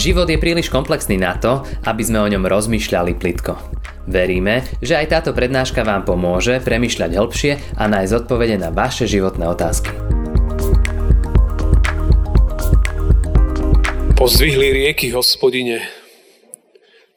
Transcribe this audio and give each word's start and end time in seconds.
Život 0.00 0.32
je 0.32 0.40
príliš 0.40 0.72
komplexný 0.72 1.20
na 1.20 1.36
to, 1.36 1.60
aby 1.84 2.00
sme 2.00 2.24
o 2.24 2.30
ňom 2.32 2.48
rozmýšľali 2.48 3.20
plitko. 3.20 3.52
Veríme, 4.08 4.64
že 4.80 4.96
aj 4.96 5.12
táto 5.12 5.36
prednáška 5.36 5.84
vám 5.84 6.08
pomôže 6.08 6.56
premyšľať 6.64 7.20
hĺbšie 7.20 7.52
a 7.76 7.84
nájsť 7.84 8.24
odpovede 8.24 8.56
na 8.56 8.72
vaše 8.72 9.04
životné 9.04 9.44
otázky. 9.44 9.92
Pozdvihli 14.16 14.72
rieky, 14.72 15.12
hospodine. 15.12 15.84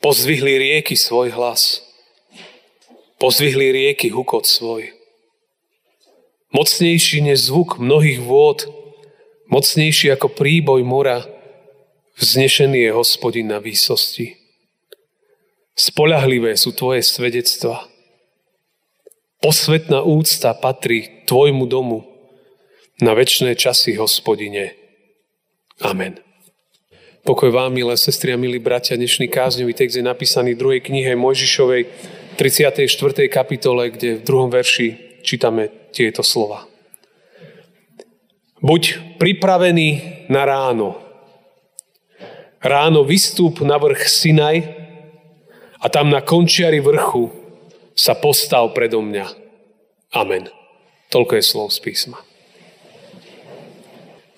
Pozdvihli 0.03 0.59
rieky 0.59 0.99
svoj 0.99 1.31
hlas. 1.39 1.79
Pozdvihli 3.15 3.71
rieky 3.71 4.11
hukot 4.11 4.43
svoj. 4.43 4.91
Mocnejší 6.51 7.23
než 7.23 7.47
zvuk 7.47 7.79
mnohých 7.79 8.19
vôd, 8.19 8.67
mocnejší 9.47 10.11
ako 10.11 10.35
príboj 10.35 10.83
mora, 10.83 11.23
vznešený 12.17 12.89
je 12.89 12.91
hospodin 12.91 13.47
na 13.47 13.59
výsosti. 13.59 14.37
Spolahlivé 15.73 16.53
sú 16.53 16.71
tvoje 16.73 17.01
svedectva. 17.01 17.89
Posvetná 19.41 20.05
úcta 20.05 20.53
patrí 20.53 21.25
tvojmu 21.25 21.65
domu 21.65 22.05
na 23.01 23.11
väčšie 23.17 23.57
časy, 23.57 23.97
hospodine. 23.97 24.77
Amen. 25.81 26.21
Pokoj 27.23 27.51
vám, 27.51 27.75
milé 27.75 27.95
sestry 27.95 28.35
a 28.35 28.39
milí 28.39 28.59
bratia, 28.59 28.99
dnešný 28.99 29.27
kázňový 29.27 29.73
text 29.75 29.95
je 29.95 30.03
napísaný 30.03 30.55
v 30.55 30.59
druhej 30.59 30.81
knihe 30.83 31.15
Mojžišovej 31.15 31.87
34. 32.35 32.87
kapitole, 33.27 33.91
kde 33.91 34.19
v 34.19 34.25
druhom 34.27 34.51
verši 34.51 35.19
čítame 35.23 35.71
tieto 35.95 36.23
slova. 36.23 36.67
Buď 38.63 39.19
pripravený 39.19 39.89
na 40.31 40.47
ráno. 40.47 41.02
Ráno 42.63 43.03
vystúp 43.03 43.59
na 43.59 43.75
vrch 43.75 44.07
Sinaj, 44.07 44.83
a 45.83 45.91
tam 45.91 46.07
na 46.07 46.23
končiari 46.23 46.79
vrchu 46.79 47.27
sa 47.91 48.15
postav 48.15 48.71
predo 48.71 49.03
mňa. 49.03 49.27
Amen. 50.15 50.47
Toľko 51.11 51.35
je 51.35 51.43
slov 51.43 51.67
z 51.75 51.83
písma. 51.83 52.17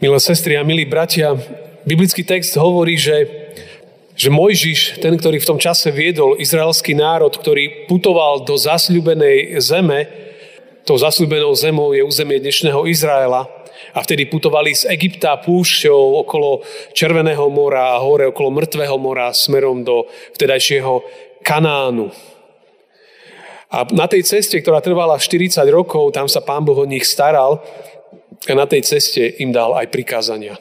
Milé 0.01 0.17
sestry 0.19 0.57
a 0.57 0.65
milí 0.65 0.83
bratia, 0.83 1.37
biblický 1.85 2.25
text 2.25 2.57
hovorí, 2.57 2.97
že, 2.97 3.29
že 4.17 4.33
Mojžiš, 4.33 4.99
ten, 4.99 5.13
ktorý 5.15 5.39
v 5.39 5.49
tom 5.55 5.59
čase 5.61 5.93
viedol 5.93 6.35
izraelský 6.41 6.97
národ, 6.97 7.31
ktorý 7.31 7.85
putoval 7.85 8.43
do 8.43 8.57
zasľubenej 8.57 9.61
zeme, 9.61 10.09
tou 10.83 10.97
zasľubenou 10.97 11.53
zemou 11.53 11.93
je 11.93 12.01
územie 12.03 12.41
dnešného 12.41 12.89
Izraela, 12.89 13.47
a 13.93 13.99
vtedy 14.01 14.25
putovali 14.25 14.73
z 14.73 14.89
Egypta 14.89 15.37
púšťou 15.37 16.25
okolo 16.25 16.65
Červeného 16.95 17.45
mora 17.53 17.93
a 17.93 18.01
hore 18.01 18.31
okolo 18.31 18.49
Mŕtvého 18.55 18.97
mora 18.97 19.29
smerom 19.35 19.85
do 19.85 20.09
vtedajšieho 20.33 21.03
Kanánu. 21.45 22.09
A 23.75 23.83
na 23.91 24.07
tej 24.07 24.23
ceste, 24.23 24.55
ktorá 24.57 24.79
trvala 24.79 25.19
40 25.19 25.59
rokov, 25.67 26.15
tam 26.15 26.31
sa 26.31 26.39
pán 26.39 26.63
Boh 26.63 26.79
o 26.79 26.87
nich 26.87 27.03
staral 27.03 27.59
a 28.47 28.53
na 28.55 28.65
tej 28.65 28.87
ceste 28.87 29.21
im 29.43 29.51
dal 29.51 29.75
aj 29.75 29.91
prikázania. 29.91 30.55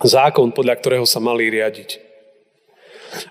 Zákon, 0.00 0.54
podľa 0.54 0.80
ktorého 0.80 1.04
sa 1.04 1.20
mali 1.20 1.52
riadiť. 1.52 2.08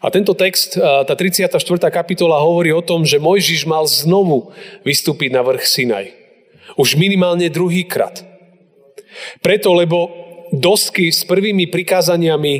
A 0.03 0.11
tento 0.11 0.35
text, 0.35 0.75
tá 0.75 1.13
34. 1.15 1.55
kapitola 1.87 2.35
hovorí 2.43 2.75
o 2.75 2.83
tom, 2.83 3.07
že 3.07 3.15
Mojžiš 3.15 3.63
mal 3.63 3.87
znovu 3.87 4.51
vystúpiť 4.83 5.31
na 5.31 5.39
vrch 5.39 5.63
Sinaj. 5.63 6.05
Už 6.75 6.99
minimálne 6.99 7.47
druhýkrát. 7.47 8.28
Preto, 9.39 9.73
lebo 9.73 10.09
dosky 10.51 11.13
s 11.13 11.25
prvými 11.25 11.69
prikázaniami 11.69 12.53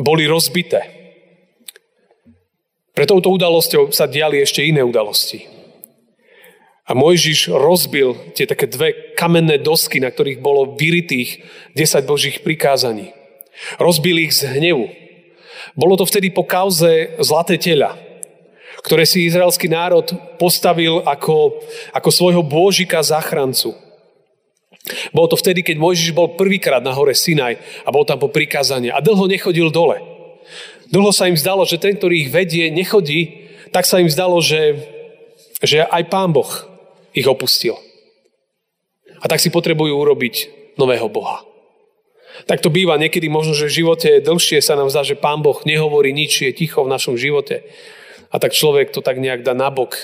boli 0.00 0.24
rozbité. 0.26 1.04
Pre 2.94 3.04
touto 3.10 3.34
udalosťou 3.34 3.90
sa 3.90 4.06
diali 4.06 4.38
ešte 4.38 4.62
iné 4.62 4.82
udalosti. 4.82 5.50
A 6.84 6.92
Mojžiš 6.92 7.48
rozbil 7.50 8.14
tie 8.36 8.44
také 8.44 8.68
dve 8.68 9.16
kamenné 9.16 9.56
dosky, 9.56 9.98
na 9.98 10.12
ktorých 10.12 10.38
bolo 10.44 10.76
vyritých 10.76 11.42
10 11.74 12.04
božích 12.04 12.36
prikázaní. 12.44 13.10
Rozbil 13.80 14.28
ich 14.28 14.36
z 14.36 14.52
hnevu. 14.52 14.92
Bolo 15.74 15.96
to 15.96 16.04
vtedy 16.04 16.28
po 16.28 16.44
kauze 16.44 17.16
Zlaté 17.24 17.56
tela, 17.56 17.96
ktoré 18.84 19.08
si 19.08 19.24
izraelský 19.24 19.66
národ 19.66 20.04
postavil 20.36 21.00
ako, 21.08 21.56
ako 21.96 22.10
svojho 22.12 22.44
bôžika 22.44 23.00
záchrancu. 23.00 23.72
Bolo 25.16 25.32
to 25.32 25.40
vtedy, 25.40 25.64
keď 25.64 25.80
Mojžiš 25.80 26.12
bol 26.12 26.36
prvýkrát 26.36 26.84
na 26.84 26.92
hore 26.92 27.16
Sinaj 27.16 27.56
a 27.84 27.88
bol 27.88 28.04
tam 28.04 28.20
po 28.20 28.28
prikázanie 28.28 28.92
a 28.92 29.00
dlho 29.00 29.24
nechodil 29.24 29.72
dole. 29.72 29.96
Dlho 30.92 31.08
sa 31.08 31.24
im 31.24 31.40
zdalo, 31.40 31.64
že 31.64 31.80
ten, 31.80 31.96
ktorý 31.96 32.28
ich 32.28 32.30
vedie, 32.30 32.68
nechodí, 32.68 33.48
tak 33.72 33.88
sa 33.88 33.98
im 33.98 34.12
zdalo, 34.12 34.44
že, 34.44 34.76
že 35.64 35.88
aj 35.88 36.12
Pán 36.12 36.36
Boh 36.36 36.52
ich 37.16 37.24
opustil. 37.24 37.80
A 39.18 39.24
tak 39.24 39.40
si 39.40 39.48
potrebujú 39.48 39.96
urobiť 39.96 40.52
nového 40.76 41.08
Boha. 41.08 41.40
Tak 42.44 42.60
to 42.60 42.68
býva 42.68 43.00
niekedy 43.00 43.30
možno, 43.30 43.56
že 43.56 43.70
v 43.70 43.76
živote 43.80 44.10
dlhšie 44.20 44.60
sa 44.60 44.76
nám 44.76 44.92
zdá, 44.92 45.00
že 45.00 45.16
Pán 45.16 45.40
Boh 45.40 45.56
nehovorí 45.64 46.12
nič, 46.12 46.44
je 46.44 46.52
ticho 46.52 46.84
v 46.84 46.92
našom 46.92 47.16
živote. 47.16 47.64
A 48.28 48.36
tak 48.36 48.52
človek 48.52 48.92
to 48.92 49.00
tak 49.00 49.16
nejak 49.16 49.46
dá 49.46 49.56
nabok 49.56 49.96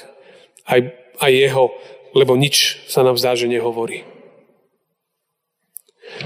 aj, 0.65 0.95
aj 1.21 1.33
jeho, 1.35 1.75
lebo 2.17 2.39
nič 2.39 2.87
sa 2.89 3.05
nám 3.05 3.19
zdá, 3.19 3.37
že 3.37 3.51
nehovorí. 3.51 4.07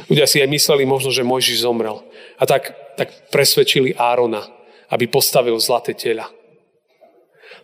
Ľudia 0.08 0.26
si 0.26 0.40
aj 0.40 0.48
mysleli 0.48 0.84
možno, 0.88 1.12
že 1.12 1.26
Mojžiš 1.26 1.64
zomrel. 1.64 2.02
A 2.40 2.44
tak, 2.48 2.72
tak 2.96 3.30
presvedčili 3.30 3.94
Árona, 3.94 4.44
aby 4.90 5.06
postavil 5.06 5.56
zlaté 5.60 5.94
tela. 5.94 6.28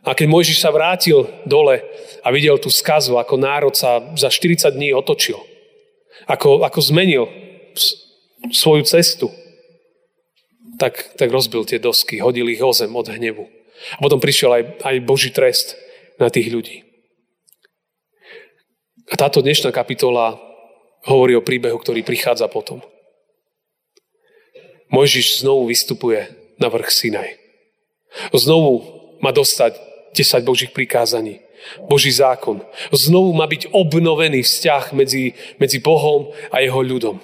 A 0.00 0.16
keď 0.16 0.26
Mojžiš 0.32 0.64
sa 0.64 0.72
vrátil 0.72 1.28
dole 1.44 1.84
a 2.25 2.28
videl 2.32 2.56
tú 2.56 2.72
skazu, 2.72 3.20
ako 3.20 3.36
národ 3.36 3.76
sa 3.76 4.00
za 4.16 4.32
40 4.32 4.72
dní 4.72 4.97
otočil, 4.97 5.36
ako, 6.25 6.64
ako 6.64 6.80
zmenil 6.80 7.28
svoju 8.48 8.88
cestu, 8.88 9.28
tak, 10.80 11.12
tak 11.20 11.28
rozbil 11.28 11.69
tie 11.69 11.76
dosky, 11.76 12.25
hodil 12.25 12.48
ich 12.48 12.64
o 12.64 12.72
zem 12.72 12.88
od 12.97 13.12
hnevu. 13.12 13.44
A 13.97 13.98
potom 14.00 14.16
prišiel 14.16 14.50
aj, 14.56 14.62
aj 14.80 14.97
Boží 15.04 15.28
trest 15.28 15.76
na 16.16 16.32
tých 16.32 16.48
ľudí. 16.48 16.84
A 19.12 19.14
táto 19.20 19.44
dnešná 19.44 19.69
kapitola 19.75 20.41
hovorí 21.06 21.37
o 21.37 21.44
príbehu, 21.44 21.78
ktorý 21.81 22.05
prichádza 22.05 22.49
potom. 22.50 22.84
Mojžiš 24.91 25.47
znovu 25.47 25.71
vystupuje 25.71 26.27
na 26.59 26.66
vrch 26.66 26.91
Sinaj. 26.91 27.31
Znovu 28.34 28.83
má 29.22 29.31
dostať 29.31 29.78
10 30.19 30.43
Božích 30.43 30.72
prikázaní. 30.75 31.41
Boží 31.87 32.10
zákon. 32.10 32.65
Znovu 32.91 33.37
má 33.37 33.47
byť 33.47 33.71
obnovený 33.71 34.43
vzťah 34.43 34.97
medzi, 34.97 35.37
medzi 35.60 35.78
Bohom 35.78 36.33
a 36.50 36.65
jeho 36.65 36.81
ľudom. 36.81 37.21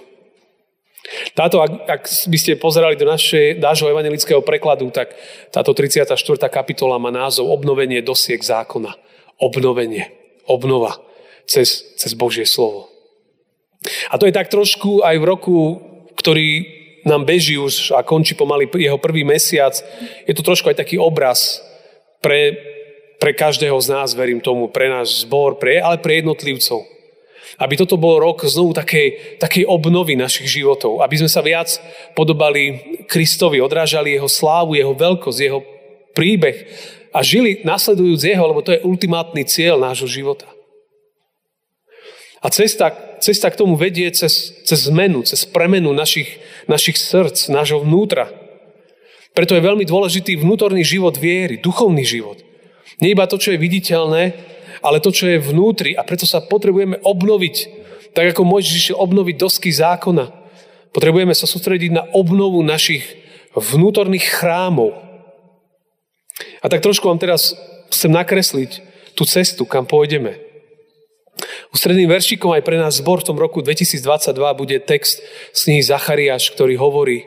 Táto, 1.32 1.62
ak, 1.62 1.72
ak 1.86 2.03
by 2.26 2.38
ste 2.38 2.59
pozerali 2.59 2.98
do 2.98 3.06
našej, 3.06 3.62
nášho 3.62 3.86
evangelického 3.86 4.42
prekladu, 4.42 4.91
tak 4.91 5.15
táto 5.54 5.70
34. 5.70 6.19
kapitola 6.50 6.98
má 6.98 7.15
názov 7.15 7.48
Obnovenie 7.48 8.03
dosiek 8.03 8.42
zákona. 8.42 8.94
Obnovenie. 9.38 10.10
Obnova 10.47 10.98
cez, 11.47 11.94
cez 11.97 12.12
Božie 12.15 12.44
slovo. 12.44 12.95
A 14.10 14.19
to 14.19 14.26
je 14.26 14.34
tak 14.34 14.50
trošku 14.50 15.02
aj 15.02 15.16
v 15.19 15.28
roku, 15.28 15.58
ktorý 16.16 16.48
nám 17.06 17.22
beží 17.22 17.54
už 17.54 17.94
a 17.94 18.02
končí 18.02 18.34
pomaly 18.34 18.66
jeho 18.74 18.98
prvý 18.98 19.22
mesiac, 19.22 19.78
je 20.26 20.34
to 20.34 20.42
trošku 20.42 20.66
aj 20.66 20.82
taký 20.82 20.98
obraz 20.98 21.62
pre, 22.19 22.58
pre 23.22 23.30
každého 23.30 23.78
z 23.78 23.94
nás, 23.94 24.19
verím 24.19 24.42
tomu, 24.42 24.66
pre 24.66 24.91
náš 24.91 25.22
zbor, 25.22 25.62
pre, 25.62 25.78
ale 25.78 26.02
pre 26.02 26.19
jednotlivcov. 26.19 26.82
Aby 27.56 27.78
toto 27.78 27.94
bol 27.97 28.19
rok 28.19 28.42
znovu 28.42 28.74
takej, 28.74 29.38
takej 29.38 29.64
obnovy 29.70 30.18
našich 30.18 30.50
životov. 30.50 31.00
Aby 31.00 31.24
sme 31.24 31.30
sa 31.30 31.41
viac 31.41 31.70
podobali 32.12 32.83
Kristovi, 33.06 33.62
odrážali 33.62 34.18
jeho 34.18 34.28
slávu, 34.28 34.74
jeho 34.74 34.92
veľkosť, 34.92 35.38
jeho 35.41 35.62
príbeh 36.12 36.66
a 37.15 37.22
žili 37.24 37.65
nasledujúc 37.65 38.21
jeho, 38.24 38.44
lebo 38.44 38.60
to 38.60 38.74
je 38.77 38.84
ultimátny 38.84 39.47
cieľ 39.48 39.80
nášho 39.80 40.10
života. 40.10 40.55
A 42.47 42.51
cesta, 42.54 42.95
cesta 43.19 43.51
k 43.51 43.59
tomu 43.59 43.75
vedie 43.75 44.07
cez, 44.15 44.54
cez 44.63 44.87
zmenu, 44.87 45.27
cez 45.27 45.43
premenu 45.43 45.91
našich, 45.91 46.39
našich 46.71 46.95
srdc, 46.95 47.51
nášho 47.51 47.83
vnútra. 47.83 48.31
Preto 49.34 49.59
je 49.59 49.66
veľmi 49.66 49.83
dôležitý 49.83 50.39
vnútorný 50.39 50.87
život 50.87 51.19
viery, 51.19 51.59
duchovný 51.59 52.07
život. 52.07 52.39
Nie 53.03 53.19
iba 53.19 53.27
to, 53.27 53.34
čo 53.34 53.51
je 53.51 53.59
viditeľné, 53.59 54.39
ale 54.78 55.03
to, 55.03 55.10
čo 55.10 55.27
je 55.27 55.43
vnútri. 55.43 55.98
A 55.98 56.07
preto 56.07 56.22
sa 56.22 56.39
potrebujeme 56.39 57.03
obnoviť, 57.03 57.57
tak 58.15 58.31
ako 58.31 58.47
môžeš 58.47 58.95
obnoviť 58.95 59.34
dosky 59.43 59.75
zákona. 59.75 60.31
Potrebujeme 60.95 61.34
sa 61.34 61.51
sústrediť 61.51 61.91
na 61.91 62.07
obnovu 62.15 62.63
našich 62.63 63.03
vnútorných 63.59 64.22
chrámov. 64.22 64.95
A 66.63 66.71
tak 66.71 66.78
trošku 66.78 67.10
vám 67.10 67.19
teraz 67.19 67.59
chcem 67.91 68.15
nakresliť 68.15 68.87
tú 69.19 69.27
cestu, 69.27 69.66
kam 69.66 69.83
pôjdeme. 69.83 70.46
Ústredným 71.74 72.07
veršikom 72.10 72.54
aj 72.54 72.63
pre 72.63 72.78
nás 72.78 73.03
zbor 73.03 73.22
v 73.22 73.28
tom 73.33 73.39
roku 73.39 73.63
2022 73.63 74.33
bude 74.54 74.77
text 74.84 75.22
z 75.51 75.60
knihy 75.66 75.83
Zachariáš, 75.83 76.54
ktorý 76.54 76.78
hovorí 76.78 77.27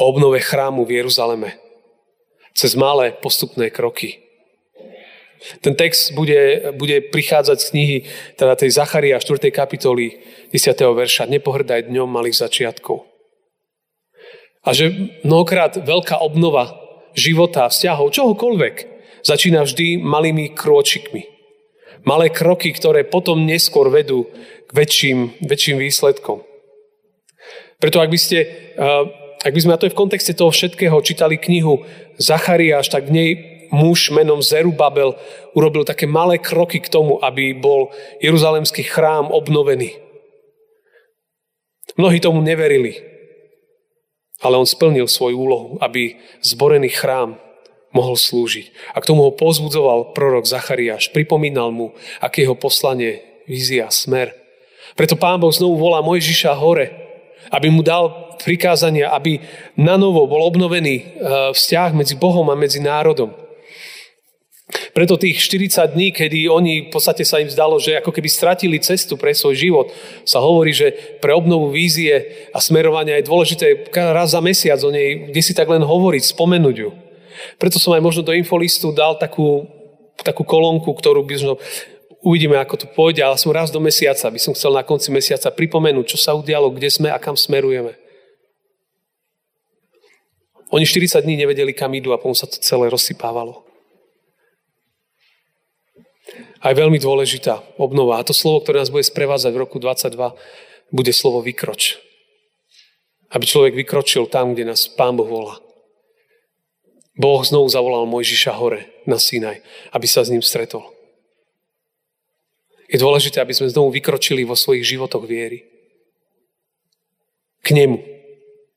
o 0.00 0.08
obnove 0.08 0.40
chrámu 0.40 0.88
v 0.88 1.04
Jeruzaleme. 1.04 1.60
Cez 2.54 2.78
malé 2.78 3.12
postupné 3.18 3.68
kroky. 3.68 4.24
Ten 5.60 5.76
text 5.76 6.16
bude, 6.16 6.72
bude 6.72 7.04
prichádzať 7.12 7.58
z 7.60 7.66
knihy 7.70 7.96
teda 8.40 8.56
tej 8.56 8.70
Zacharia 8.72 9.20
4. 9.20 9.52
kapitoly 9.52 10.16
10. 10.48 10.72
verša. 10.72 11.28
Nepohrdaj 11.28 11.90
dňom 11.92 12.08
malých 12.08 12.48
začiatkov. 12.48 13.04
A 14.64 14.72
že 14.72 15.12
mnohokrát 15.20 15.76
veľká 15.76 16.24
obnova 16.24 16.80
života, 17.12 17.68
vzťahov, 17.68 18.16
čohokoľvek, 18.16 18.74
začína 19.20 19.68
vždy 19.68 20.00
malými 20.00 20.56
krôčikmi. 20.56 21.33
Malé 22.04 22.28
kroky, 22.28 22.72
ktoré 22.72 23.08
potom 23.08 23.48
neskôr 23.48 23.88
vedú 23.88 24.28
k 24.68 24.70
väčším, 24.76 25.40
väčším 25.40 25.80
výsledkom. 25.80 26.44
Preto 27.80 28.00
ak 28.00 28.12
by 28.12 28.18
ste, 28.20 28.38
ak 29.40 29.52
by 29.52 29.60
sme, 29.60 29.72
a 29.72 29.80
to 29.80 29.88
je 29.88 29.94
v 29.96 30.00
kontexte 30.00 30.36
toho 30.36 30.52
všetkého, 30.52 30.96
čítali 31.00 31.40
knihu 31.40 31.84
Zachariáš, 32.20 32.92
tak 32.92 33.08
v 33.08 33.16
nej 33.16 33.30
muž 33.72 34.12
menom 34.12 34.44
Zerubabel 34.44 35.16
urobil 35.56 35.84
také 35.84 36.04
malé 36.04 36.38
kroky 36.38 36.80
k 36.80 36.92
tomu, 36.92 37.18
aby 37.24 37.56
bol 37.56 37.90
jeruzalemský 38.20 38.84
chrám 38.84 39.32
obnovený. 39.32 39.96
Mnohí 41.96 42.20
tomu 42.20 42.40
neverili, 42.44 43.00
ale 44.42 44.60
on 44.60 44.66
splnil 44.66 45.08
svoju 45.08 45.36
úlohu, 45.40 45.68
aby 45.80 46.20
zborený 46.42 46.92
chrám 46.92 47.40
mohol 47.94 48.18
slúžiť. 48.18 48.92
A 48.92 49.00
k 49.00 49.08
tomu 49.08 49.24
ho 49.24 49.32
pozbudzoval 49.32 50.12
prorok 50.12 50.44
Zachariáš, 50.44 51.14
pripomínal 51.14 51.70
mu, 51.70 51.94
aké 52.18 52.42
jeho 52.42 52.58
poslanie, 52.58 53.22
vízia, 53.46 53.88
smer. 53.88 54.34
Preto 54.98 55.14
pán 55.14 55.38
Boh 55.38 55.54
znovu 55.54 55.78
volá 55.78 56.02
Mojžiša 56.02 56.58
hore, 56.58 56.90
aby 57.54 57.70
mu 57.70 57.86
dal 57.86 58.34
prikázania, 58.42 59.14
aby 59.14 59.40
na 59.78 59.94
novo 59.94 60.26
bol 60.26 60.42
obnovený 60.42 60.94
eh, 60.98 61.04
vzťah 61.54 61.90
medzi 61.94 62.14
Bohom 62.18 62.50
a 62.50 62.58
medzi 62.58 62.82
národom. 62.82 63.32
Preto 64.96 65.20
tých 65.20 65.44
40 65.44 65.92
dní, 65.92 66.08
kedy 66.10 66.48
oni 66.48 66.88
v 66.88 66.90
podstate 66.90 67.22
sa 67.22 67.36
im 67.36 67.52
zdalo, 67.52 67.76
že 67.76 68.00
ako 68.00 68.10
keby 68.10 68.28
stratili 68.32 68.80
cestu 68.80 69.20
pre 69.20 69.36
svoj 69.36 69.54
život, 69.54 69.86
sa 70.24 70.40
hovorí, 70.40 70.72
že 70.72 71.18
pre 71.20 71.36
obnovu 71.36 71.68
vízie 71.68 72.48
a 72.50 72.58
smerovania 72.64 73.20
je 73.20 73.28
dôležité 73.28 73.66
raz 73.92 74.32
za 74.32 74.40
mesiac 74.40 74.80
o 74.80 74.90
nej, 74.90 75.30
kde 75.30 75.40
si 75.44 75.52
tak 75.52 75.68
len 75.68 75.84
hovoriť, 75.84 76.22
spomenúť 76.32 76.76
ju. 76.80 76.90
Preto 77.56 77.80
som 77.80 77.94
aj 77.96 78.02
možno 78.02 78.22
do 78.24 78.32
infolistu 78.36 78.92
dal 78.94 79.16
takú, 79.16 79.66
takú 80.20 80.42
kolónku, 80.44 80.90
ktorú 80.92 81.24
by 81.26 81.34
som 81.36 81.56
uvidíme, 82.24 82.56
ako 82.56 82.84
to 82.84 82.86
pôjde, 82.90 83.20
ale 83.20 83.36
som 83.36 83.52
raz 83.52 83.68
do 83.68 83.80
mesiaca, 83.80 84.32
by 84.32 84.40
som 84.40 84.56
chcel 84.56 84.72
na 84.72 84.86
konci 84.86 85.12
mesiaca 85.12 85.52
pripomenúť, 85.52 86.16
čo 86.16 86.18
sa 86.18 86.32
udialo, 86.32 86.72
kde 86.72 86.88
sme 86.88 87.08
a 87.12 87.20
kam 87.20 87.36
smerujeme. 87.36 87.96
Oni 90.72 90.82
40 90.88 91.22
dní 91.22 91.38
nevedeli, 91.38 91.70
kam 91.76 91.94
idú 91.94 92.10
a 92.10 92.18
potom 92.18 92.34
sa 92.34 92.50
to 92.50 92.58
celé 92.58 92.90
rozsypávalo 92.90 93.64
aj 96.64 96.72
veľmi 96.72 96.96
dôležitá 96.96 97.60
obnova. 97.76 98.16
A 98.18 98.26
to 98.26 98.32
slovo, 98.32 98.64
ktoré 98.64 98.80
nás 98.80 98.88
bude 98.88 99.04
sprevádzať 99.04 99.52
v 99.52 99.62
roku 99.68 99.76
22, 99.76 100.32
bude 100.88 101.12
slovo 101.12 101.44
vykroč. 101.44 102.00
Aby 103.28 103.44
človek 103.44 103.72
vykročil 103.76 104.32
tam, 104.32 104.56
kde 104.56 104.72
nás 104.72 104.88
Pán 104.88 105.20
Boh 105.20 105.28
volá. 105.28 105.60
Boh 107.14 107.46
znovu 107.46 107.70
zavolal 107.70 108.10
Mojžiša 108.10 108.58
hore 108.58 108.90
na 109.06 109.22
Sinaj, 109.22 109.62
aby 109.94 110.06
sa 110.10 110.26
s 110.26 110.34
ním 110.34 110.42
stretol. 110.42 110.82
Je 112.90 112.98
dôležité, 112.98 113.38
aby 113.38 113.54
sme 113.54 113.70
znovu 113.70 113.94
vykročili 113.94 114.42
vo 114.42 114.58
svojich 114.58 114.84
životoch 114.84 115.22
viery. 115.24 115.62
K 117.64 117.72
nemu. 117.72 118.02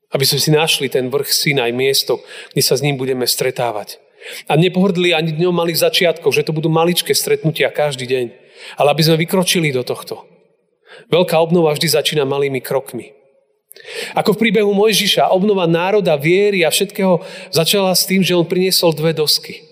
Aby 0.08 0.24
sme 0.24 0.38
si 0.40 0.48
našli 0.54 0.88
ten 0.88 1.12
vrch 1.12 1.28
Sinaj, 1.28 1.74
miesto, 1.74 2.24
kde 2.54 2.62
sa 2.64 2.78
s 2.78 2.80
ním 2.80 2.96
budeme 2.96 3.28
stretávať. 3.28 4.00
A 4.48 4.56
nepohrdli 4.56 5.12
ani 5.12 5.34
dňom 5.34 5.52
malých 5.52 5.84
začiatkov, 5.84 6.32
že 6.32 6.46
to 6.46 6.56
budú 6.56 6.72
maličké 6.72 7.12
stretnutia 7.12 7.68
každý 7.74 8.08
deň. 8.08 8.26
Ale 8.80 8.94
aby 8.94 9.02
sme 9.04 9.20
vykročili 9.20 9.74
do 9.74 9.84
tohto. 9.84 10.24
Veľká 11.12 11.36
obnova 11.38 11.74
vždy 11.76 11.88
začína 11.90 12.24
malými 12.24 12.62
krokmi. 12.64 13.17
Ako 14.14 14.36
v 14.36 14.48
príbehu 14.48 14.70
Mojžiša, 14.74 15.32
obnova 15.32 15.64
národa, 15.64 16.18
viery 16.20 16.62
a 16.66 16.70
všetkého 16.72 17.22
začala 17.50 17.94
s 17.94 18.04
tým, 18.04 18.20
že 18.20 18.36
on 18.36 18.48
priniesol 18.48 18.92
dve 18.92 19.16
dosky, 19.16 19.64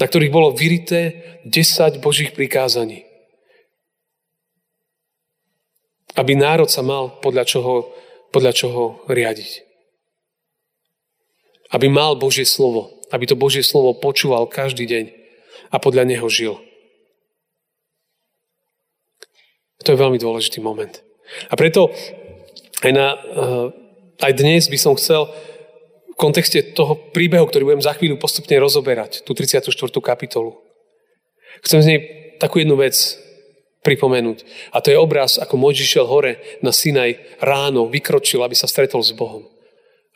na 0.00 0.06
ktorých 0.08 0.32
bolo 0.32 0.54
vyrité 0.54 1.40
10 1.44 2.00
Božích 2.00 2.32
prikázaní. 2.32 3.04
Aby 6.18 6.34
národ 6.34 6.66
sa 6.66 6.82
mal 6.82 7.20
podľa 7.22 7.44
čoho, 7.46 7.94
podľa 8.34 8.52
čoho 8.56 8.82
riadiť. 9.06 9.66
Aby 11.70 11.92
mal 11.92 12.16
Božie 12.16 12.48
slovo 12.48 12.98
aby 13.10 13.24
to 13.24 13.36
Božie 13.36 13.64
slovo 13.64 13.96
počúval 13.96 14.48
každý 14.48 14.84
deň 14.84 15.04
a 15.72 15.76
podľa 15.80 16.04
neho 16.08 16.28
žil. 16.28 16.60
To 19.84 19.88
je 19.94 19.98
veľmi 19.98 20.18
dôležitý 20.20 20.60
moment. 20.60 21.00
A 21.48 21.54
preto 21.56 21.92
aj, 22.82 22.92
na, 22.94 23.06
eh, 23.14 23.66
aj 24.22 24.32
dnes 24.38 24.70
by 24.70 24.78
som 24.78 24.94
chcel 24.94 25.30
v 26.12 26.16
kontexte 26.18 26.74
toho 26.74 26.98
príbehu, 27.14 27.46
ktorý 27.46 27.74
budem 27.74 27.82
za 27.82 27.94
chvíľu 27.94 28.18
postupne 28.18 28.58
rozoberať, 28.58 29.22
tú 29.22 29.34
34. 29.34 30.02
kapitolu, 30.02 30.58
chcem 31.62 31.82
z 31.82 31.86
nej 31.86 32.00
takú 32.38 32.62
jednu 32.62 32.78
vec 32.78 32.94
pripomenúť. 33.82 34.42
A 34.74 34.82
to 34.82 34.90
je 34.90 34.98
obraz, 34.98 35.38
ako 35.38 35.54
Mojžiš 35.54 35.88
šiel 35.98 36.06
hore 36.06 36.42
na 36.62 36.74
Sinaj 36.74 37.38
ráno, 37.38 37.86
vykročil, 37.86 38.42
aby 38.42 38.54
sa 38.58 38.66
stretol 38.66 39.02
s 39.02 39.14
Bohom. 39.14 39.46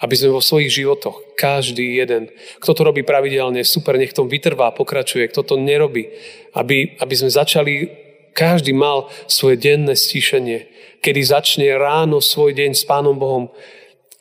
Aby 0.02 0.18
sme 0.18 0.34
vo 0.34 0.42
svojich 0.42 0.82
životoch, 0.82 1.38
každý 1.38 2.02
jeden, 2.02 2.26
kto 2.58 2.74
to 2.74 2.82
robí 2.82 3.06
pravidelne, 3.06 3.62
super, 3.62 3.94
nech 3.94 4.10
tom 4.10 4.26
vytrvá, 4.26 4.74
pokračuje, 4.74 5.30
kto 5.30 5.46
to 5.46 5.54
nerobí, 5.54 6.10
aby, 6.58 6.98
aby 6.98 7.14
sme 7.14 7.30
začali, 7.30 8.01
každý 8.32 8.72
mal 8.72 9.12
svoje 9.28 9.60
denné 9.60 9.96
stíšenie, 9.96 10.68
kedy 11.04 11.20
začne 11.22 11.66
ráno 11.76 12.20
svoj 12.20 12.56
deň 12.56 12.70
s 12.76 12.84
Pánom 12.88 13.16
Bohom, 13.16 13.52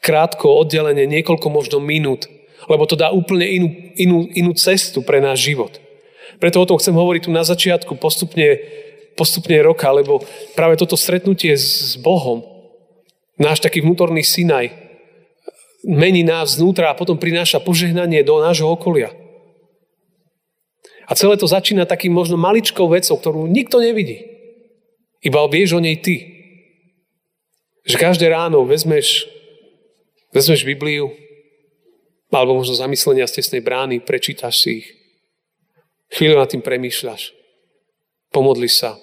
krátko, 0.02 0.58
oddelenie, 0.58 1.06
niekoľko 1.08 1.48
možno 1.48 1.78
minút, 1.80 2.28
lebo 2.68 2.84
to 2.90 3.00
dá 3.00 3.14
úplne 3.14 3.46
inú, 3.48 3.68
inú, 3.96 4.18
inú 4.34 4.52
cestu 4.58 5.06
pre 5.06 5.22
náš 5.22 5.46
život. 5.48 5.78
Preto 6.42 6.58
o 6.58 6.68
tom 6.68 6.82
chcem 6.82 6.98
hovoriť 6.98 7.30
tu 7.30 7.32
na 7.32 7.46
začiatku, 7.46 8.02
postupne, 8.02 8.58
postupne 9.14 9.62
roka, 9.62 9.86
lebo 9.94 10.26
práve 10.58 10.74
toto 10.76 10.98
stretnutie 10.98 11.54
s 11.54 11.94
Bohom, 12.02 12.42
náš 13.38 13.62
taký 13.62 13.86
vnútorný 13.86 14.26
synaj, 14.26 14.74
mení 15.86 16.26
nás 16.26 16.58
znútra 16.58 16.90
a 16.90 16.98
potom 16.98 17.18
prináša 17.18 17.62
požehnanie 17.62 18.26
do 18.26 18.42
nášho 18.42 18.70
okolia. 18.70 19.14
A 21.12 21.16
celé 21.20 21.36
to 21.36 21.44
začína 21.44 21.84
takým 21.84 22.16
možno 22.16 22.40
maličkou 22.40 22.88
vecou, 22.88 23.20
ktorú 23.20 23.44
nikto 23.44 23.84
nevidí. 23.84 24.24
Iba 25.20 25.44
vieš 25.52 25.76
o 25.76 25.84
nej 25.84 26.00
ty. 26.00 26.40
Že 27.84 28.00
každé 28.00 28.32
ráno 28.32 28.64
vezmeš, 28.64 29.28
vezmeš 30.32 30.64
Bibliu, 30.64 31.12
alebo 32.32 32.56
možno 32.56 32.80
zamyslenia 32.80 33.28
z 33.28 33.44
tesnej 33.44 33.60
brány, 33.60 34.00
prečítaš 34.00 34.64
si 34.64 34.70
ich. 34.80 34.88
Chvíľu 36.16 36.40
nad 36.40 36.48
tým 36.48 36.64
premýšľaš. 36.64 37.36
Pomodli 38.32 38.72
sa. 38.72 38.96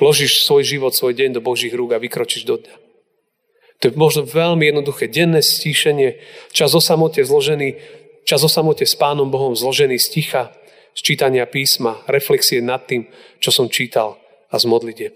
Vložíš 0.00 0.48
svoj 0.48 0.64
život, 0.64 0.96
svoj 0.96 1.12
deň 1.12 1.36
do 1.36 1.44
Božích 1.44 1.76
rúk 1.76 1.92
a 1.92 2.00
vykročíš 2.00 2.48
do 2.48 2.56
dňa. 2.56 2.76
To 3.84 3.92
je 3.92 3.92
možno 3.92 4.24
veľmi 4.24 4.72
jednoduché. 4.72 5.12
Denné 5.12 5.44
stíšenie, 5.44 6.16
čas 6.56 6.72
o 6.72 6.80
samote 6.80 7.20
zložený, 7.20 7.76
čas 8.24 8.40
o 8.40 8.48
samote 8.48 8.88
s 8.88 8.96
Pánom 8.96 9.28
Bohom 9.28 9.52
zložený 9.52 10.00
z 10.00 10.08
ticha, 10.08 10.42
čítania 11.00 11.48
písma, 11.48 12.04
reflexie 12.08 12.60
nad 12.60 12.84
tým, 12.84 13.08
čo 13.40 13.48
som 13.48 13.72
čítal 13.72 14.20
a 14.52 14.60
z 14.60 14.64
modlitieb. 14.68 15.14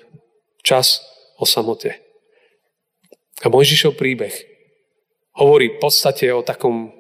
Čas 0.65 1.05
o 1.37 1.45
samote. 1.45 2.01
A 3.45 3.53
Mojžišov 3.53 4.01
príbeh 4.01 4.33
hovorí 5.37 5.77
v 5.77 5.79
podstate 5.79 6.33
o 6.33 6.41
takom, 6.41 6.97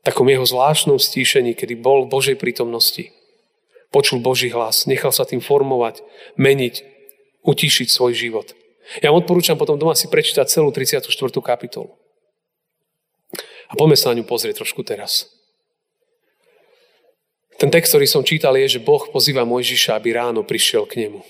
takom 0.00 0.24
jeho 0.24 0.48
zvláštnom 0.48 0.96
stíšení, 0.96 1.52
kedy 1.52 1.76
bol 1.76 2.08
v 2.08 2.12
Božej 2.16 2.36
prítomnosti. 2.40 3.12
Počul 3.92 4.24
Boží 4.24 4.48
hlas, 4.48 4.88
nechal 4.88 5.12
sa 5.12 5.28
tým 5.28 5.44
formovať, 5.44 6.00
meniť, 6.40 6.74
utíšiť 7.44 7.88
svoj 7.92 8.16
život. 8.16 8.56
Ja 9.04 9.12
vám 9.12 9.22
odporúčam 9.22 9.60
potom 9.60 9.76
doma 9.76 9.92
si 9.92 10.08
prečítať 10.08 10.48
celú 10.48 10.72
34. 10.72 11.08
kapitolu. 11.44 11.92
A 13.68 13.72
poďme 13.76 13.96
sa 13.96 14.12
na 14.12 14.20
ňu 14.20 14.24
pozrieť 14.28 14.64
trošku 14.64 14.84
teraz. 14.84 15.28
Ten 17.58 17.70
text, 17.70 17.94
ktorý 17.94 18.06
som 18.10 18.26
čítal, 18.26 18.58
je, 18.58 18.78
že 18.78 18.84
Boh 18.84 19.06
pozýva 19.10 19.46
Mojžiša, 19.46 19.94
aby 19.94 20.16
ráno 20.16 20.42
prišiel 20.42 20.86
k 20.90 21.06
nemu. 21.06 21.22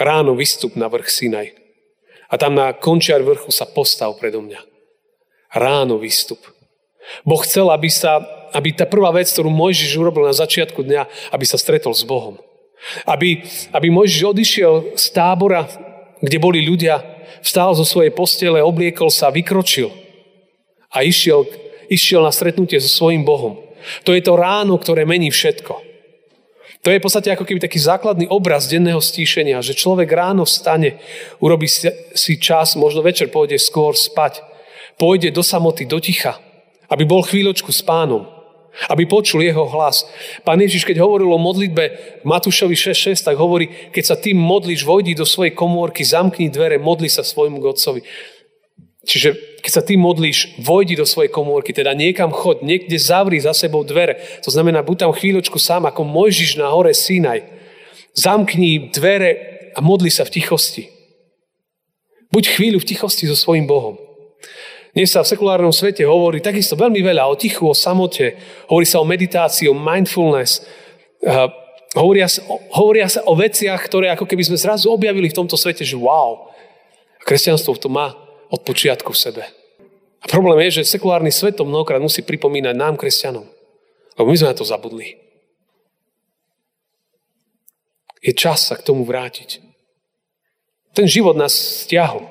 Ráno 0.00 0.32
vystup 0.32 0.72
na 0.74 0.88
vrch 0.88 1.08
Sinaj. 1.12 1.52
A 2.32 2.40
tam 2.40 2.56
na 2.56 2.72
končiar 2.72 3.20
vrchu 3.20 3.52
sa 3.52 3.68
postav 3.68 4.16
predo 4.16 4.40
mňa. 4.40 4.60
Ráno 5.52 6.00
vystup. 6.00 6.40
Boh 7.28 7.44
chcel, 7.44 7.68
aby, 7.68 7.92
sa, 7.92 8.24
aby 8.56 8.72
tá 8.72 8.88
prvá 8.88 9.12
vec, 9.12 9.28
ktorú 9.28 9.52
Mojžiš 9.52 10.00
urobil 10.00 10.24
na 10.24 10.32
začiatku 10.32 10.80
dňa, 10.80 11.34
aby 11.36 11.44
sa 11.44 11.60
stretol 11.60 11.92
s 11.92 12.08
Bohom. 12.08 12.40
Aby, 13.04 13.44
aby 13.76 13.92
Mojžiš 13.92 14.32
odišiel 14.32 14.96
z 14.96 15.06
tábora 15.12 15.68
kde 16.22 16.38
boli 16.38 16.62
ľudia, 16.62 17.02
vstal 17.42 17.74
zo 17.74 17.82
svojej 17.82 18.14
postele, 18.14 18.62
obliekol 18.62 19.10
sa, 19.10 19.34
vykročil. 19.34 19.90
a 20.92 21.02
išiel, 21.02 21.48
išiel 21.90 22.22
na 22.22 22.30
stretnutie 22.30 22.78
so 22.78 22.86
svojím 22.86 23.26
Bohom. 23.26 23.58
To 24.04 24.14
je 24.14 24.22
to 24.22 24.34
ráno, 24.38 24.78
ktoré 24.78 25.06
mení 25.06 25.30
všetko. 25.30 25.92
To 26.82 26.90
je 26.90 26.98
v 26.98 27.04
podstate 27.04 27.30
ako 27.30 27.46
keby 27.46 27.62
taký 27.62 27.78
základný 27.78 28.26
obraz 28.26 28.66
denného 28.66 28.98
stíšenia, 28.98 29.62
že 29.62 29.78
človek 29.78 30.10
ráno 30.10 30.42
vstane, 30.42 30.98
urobí 31.38 31.70
si 31.70 32.34
čas, 32.42 32.74
možno 32.74 33.06
večer 33.06 33.30
pôjde 33.30 33.54
skôr 33.62 33.94
spať, 33.94 34.42
pôjde 34.98 35.30
do 35.30 35.46
samoty, 35.46 35.86
do 35.86 36.02
ticha, 36.02 36.42
aby 36.90 37.06
bol 37.06 37.22
chvíľočku 37.22 37.70
s 37.70 37.86
pánom, 37.86 38.26
aby 38.90 39.06
počul 39.06 39.46
jeho 39.46 39.62
hlas. 39.70 40.02
Pán 40.42 40.58
Ježiš, 40.58 40.82
keď 40.82 41.06
hovoril 41.06 41.30
o 41.30 41.38
modlitbe 41.38 42.18
Matúšovi 42.26 42.74
6.6, 42.74 43.30
tak 43.30 43.38
hovorí, 43.38 43.70
keď 43.94 44.02
sa 44.02 44.16
tým 44.18 44.42
modlíš, 44.42 44.82
vojdi 44.82 45.14
do 45.14 45.22
svojej 45.22 45.54
komórky, 45.54 46.02
zamkni 46.02 46.50
dvere, 46.50 46.82
modli 46.82 47.06
sa 47.06 47.22
svojmu 47.22 47.62
Godcovi. 47.62 48.02
Čiže 49.06 49.51
keď 49.62 49.70
sa 49.70 49.82
ty 49.86 49.94
modlíš, 49.94 50.58
vojdi 50.58 50.98
do 50.98 51.06
svojej 51.06 51.30
komórky, 51.30 51.70
teda 51.70 51.94
niekam 51.94 52.34
chod, 52.34 52.66
niekde 52.66 52.98
zavri 52.98 53.38
za 53.38 53.54
sebou 53.54 53.86
dvere. 53.86 54.18
To 54.42 54.50
znamená, 54.50 54.82
buď 54.82 55.06
tam 55.06 55.12
chvíľočku 55.14 55.54
sám, 55.62 55.86
ako 55.86 56.02
Mojžiš 56.02 56.58
na 56.58 56.66
hore 56.74 56.90
Sinaj. 56.90 57.46
Zamkni 58.12 58.90
dvere 58.90 59.30
a 59.72 59.80
modli 59.80 60.10
sa 60.10 60.26
v 60.26 60.34
tichosti. 60.34 60.90
Buď 62.34 62.58
chvíľu 62.58 62.82
v 62.82 62.88
tichosti 62.90 63.30
so 63.30 63.38
svojím 63.38 63.70
Bohom. 63.70 63.96
Dnes 64.92 65.08
sa 65.14 65.24
v 65.24 65.30
sekulárnom 65.30 65.72
svete 65.72 66.04
hovorí 66.04 66.42
takisto 66.42 66.76
veľmi 66.76 67.00
veľa 67.00 67.24
o 67.24 67.38
tichu, 67.38 67.64
o 67.64 67.72
samote, 67.72 68.36
hovorí 68.68 68.84
sa 68.84 69.00
o 69.00 69.08
meditácii, 69.08 69.70
o 69.70 69.78
mindfulness, 69.78 70.68
hovoria, 71.96 72.28
sa, 72.28 72.44
hovoria 72.76 73.08
sa 73.08 73.24
o 73.24 73.32
veciach, 73.32 73.80
ktoré 73.88 74.12
ako 74.12 74.28
keby 74.28 74.44
sme 74.44 74.60
zrazu 74.60 74.92
objavili 74.92 75.32
v 75.32 75.38
tomto 75.38 75.56
svete, 75.56 75.80
že 75.80 75.96
wow, 75.96 76.52
kresťanstvo 77.24 77.78
to 77.80 77.88
má 77.88 78.21
od 78.52 78.60
počiatku 78.60 79.16
v 79.16 79.18
sebe. 79.18 79.42
A 80.22 80.28
problém 80.28 80.68
je, 80.68 80.84
že 80.84 80.92
sekulárny 80.92 81.32
svet 81.32 81.56
to 81.56 81.64
mnohokrát 81.64 81.98
musí 81.98 82.22
pripomínať 82.22 82.76
nám, 82.76 83.00
kresťanom. 83.00 83.48
Lebo 84.20 84.28
my 84.28 84.36
sme 84.36 84.52
na 84.52 84.58
to 84.60 84.68
zabudli. 84.68 85.18
Je 88.22 88.30
čas 88.36 88.70
sa 88.70 88.78
k 88.78 88.86
tomu 88.86 89.02
vrátiť. 89.02 89.58
Ten 90.94 91.08
život 91.08 91.34
nás 91.34 91.56
stiahol. 91.56 92.28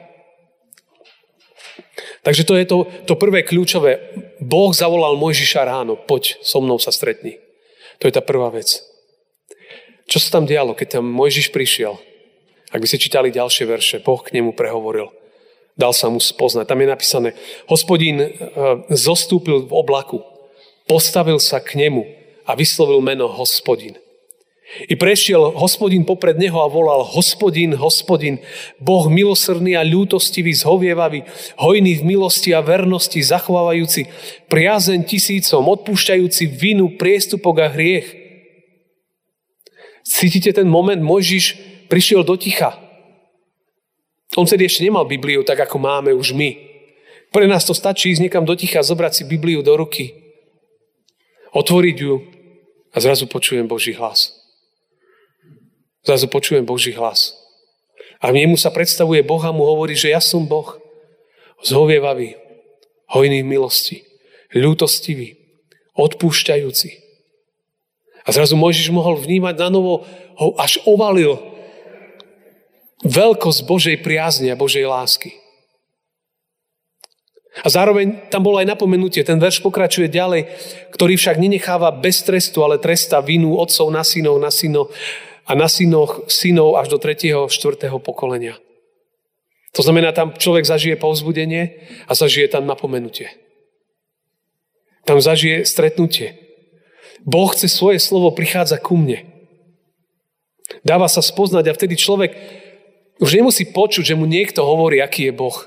Takže 2.22 2.46
to 2.46 2.54
je 2.56 2.66
to, 2.70 2.78
to 3.10 3.18
prvé 3.18 3.42
kľúčové. 3.42 4.14
Boh 4.40 4.72
zavolal 4.72 5.18
Mojžiša 5.18 5.66
ráno, 5.66 5.98
poď, 5.98 6.38
so 6.46 6.62
mnou 6.62 6.78
sa 6.78 6.94
stretni. 6.94 7.42
To 7.98 8.06
je 8.06 8.14
tá 8.14 8.22
prvá 8.22 8.54
vec. 8.54 8.80
Čo 10.06 10.22
sa 10.22 10.40
tam 10.40 10.46
dialo, 10.46 10.78
keď 10.78 11.02
tam 11.02 11.10
Mojžiš 11.10 11.50
prišiel? 11.50 11.98
Ak 12.72 12.80
by 12.80 12.88
ste 12.88 13.02
čítali 13.02 13.34
ďalšie 13.34 13.66
verše, 13.68 13.98
Boh 14.06 14.22
k 14.22 14.38
nemu 14.38 14.54
prehovoril 14.54 15.12
dal 15.78 15.96
sa 15.96 16.12
mu 16.12 16.20
spoznať. 16.20 16.68
Tam 16.68 16.80
je 16.80 16.88
napísané, 16.88 17.30
hospodín 17.68 18.20
e, 18.22 18.28
zostúpil 18.92 19.68
v 19.68 19.72
oblaku, 19.72 20.22
postavil 20.86 21.40
sa 21.40 21.64
k 21.64 21.80
nemu 21.88 22.04
a 22.46 22.56
vyslovil 22.56 23.00
meno 23.00 23.30
hospodín. 23.32 23.96
I 24.88 24.96
prešiel 24.96 25.52
hospodín 25.60 26.08
popred 26.08 26.40
neho 26.40 26.56
a 26.64 26.72
volal 26.72 27.04
hospodín, 27.04 27.76
hospodín, 27.76 28.40
Boh 28.80 29.12
milosrdný 29.12 29.76
a 29.76 29.84
ľútostivý, 29.84 30.56
zhovievavý, 30.56 31.28
hojný 31.60 32.00
v 32.00 32.16
milosti 32.16 32.56
a 32.56 32.64
vernosti, 32.64 33.20
zachovávajúci 33.20 34.08
priazeň 34.48 35.04
tisícom, 35.04 35.68
odpúšťajúci 35.68 36.48
vinu, 36.56 36.96
priestupok 36.96 37.56
a 37.60 37.68
hriech. 37.68 38.16
Cítite 40.08 40.56
ten 40.56 40.72
moment, 40.72 41.04
Mojžiš 41.04 41.60
prišiel 41.92 42.24
do 42.24 42.40
ticha. 42.40 42.91
On 44.40 44.48
vtedy 44.48 44.64
ešte 44.68 44.88
nemal 44.88 45.04
Bibliu 45.04 45.44
tak, 45.44 45.60
ako 45.60 45.76
máme 45.76 46.16
už 46.16 46.32
my. 46.32 46.56
Pre 47.32 47.48
nás 47.48 47.68
to 47.68 47.76
stačí 47.76 48.12
ísť 48.12 48.28
niekam 48.28 48.48
do 48.48 48.56
ticha, 48.56 48.84
zobrať 48.84 49.12
si 49.12 49.24
Bibliu 49.28 49.64
do 49.64 49.76
ruky, 49.76 50.16
otvoriť 51.56 51.98
ju 52.00 52.16
a 52.92 52.98
zrazu 53.00 53.28
počujem 53.28 53.68
Boží 53.68 53.96
hlas. 53.96 54.36
Zrazu 56.04 56.28
počujem 56.28 56.64
Boží 56.64 56.92
hlas. 56.96 57.36
A 58.22 58.32
v 58.32 58.44
nemu 58.44 58.56
sa 58.56 58.72
predstavuje 58.72 59.24
Boh 59.24 59.42
a 59.42 59.52
mu 59.52 59.64
hovorí, 59.68 59.96
že 59.96 60.12
ja 60.12 60.22
som 60.22 60.46
Boh. 60.46 60.80
Zhovievavý, 61.62 62.36
hojný 63.12 63.46
v 63.46 63.52
milosti, 63.54 63.98
ľútostivý, 64.50 65.38
odpúšťajúci. 65.94 66.90
A 68.26 68.30
zrazu 68.34 68.58
Mojžiš 68.58 68.94
mohol 68.94 69.18
vnímať 69.18 69.56
na 69.62 69.70
novo, 69.70 70.06
ho 70.38 70.48
až 70.58 70.82
ovalil 70.90 71.38
veľkosť 73.06 73.60
Božej 73.66 73.98
priazne 74.02 74.54
a 74.54 74.60
Božej 74.60 74.86
lásky. 74.86 75.42
A 77.52 77.68
zároveň 77.68 78.32
tam 78.32 78.48
bolo 78.48 78.64
aj 78.64 78.72
napomenutie, 78.72 79.28
ten 79.28 79.36
verš 79.36 79.60
pokračuje 79.60 80.08
ďalej, 80.08 80.48
ktorý 80.96 81.20
však 81.20 81.36
nenecháva 81.36 81.92
bez 81.92 82.24
trestu, 82.24 82.64
ale 82.64 82.80
tresta 82.80 83.20
vinu 83.20 83.60
otcov 83.60 83.92
na 83.92 84.08
synov, 84.08 84.40
na 84.40 84.48
synov 84.48 84.88
a 85.44 85.52
na 85.52 85.68
synoch 85.68 86.32
synov 86.32 86.80
až 86.80 86.96
do 86.96 86.98
3. 86.98 87.52
4. 87.52 87.92
pokolenia. 88.00 88.56
To 89.76 89.84
znamená, 89.84 90.16
tam 90.16 90.32
človek 90.32 90.64
zažije 90.64 90.96
povzbudenie 90.96 91.92
a 92.08 92.16
zažije 92.16 92.48
tam 92.48 92.64
napomenutie. 92.64 93.32
Tam 95.04 95.20
zažije 95.20 95.68
stretnutie. 95.68 96.40
Boh 97.28 97.52
chce 97.52 97.68
svoje 97.68 98.00
slovo 98.00 98.32
prichádza 98.32 98.80
ku 98.80 98.96
mne. 98.96 99.28
Dáva 100.88 101.12
sa 101.12 101.20
spoznať 101.20 101.68
a 101.68 101.76
vtedy 101.76 102.00
človek 102.00 102.32
už 103.22 103.38
nemusí 103.38 103.70
počuť, 103.70 104.12
že 104.12 104.18
mu 104.18 104.26
niekto 104.26 104.66
hovorí, 104.66 104.98
aký 104.98 105.30
je 105.30 105.34
Boh. 105.38 105.58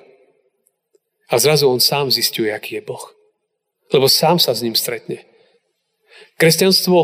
A 1.31 1.39
zrazu 1.39 1.71
on 1.71 1.79
sám 1.79 2.11
zistuje, 2.11 2.51
aký 2.51 2.83
je 2.83 2.83
Boh. 2.83 3.15
Lebo 3.95 4.11
sám 4.11 4.43
sa 4.43 4.51
s 4.51 4.61
ním 4.67 4.75
stretne. 4.75 5.23
Kresťanstvo 6.35 6.99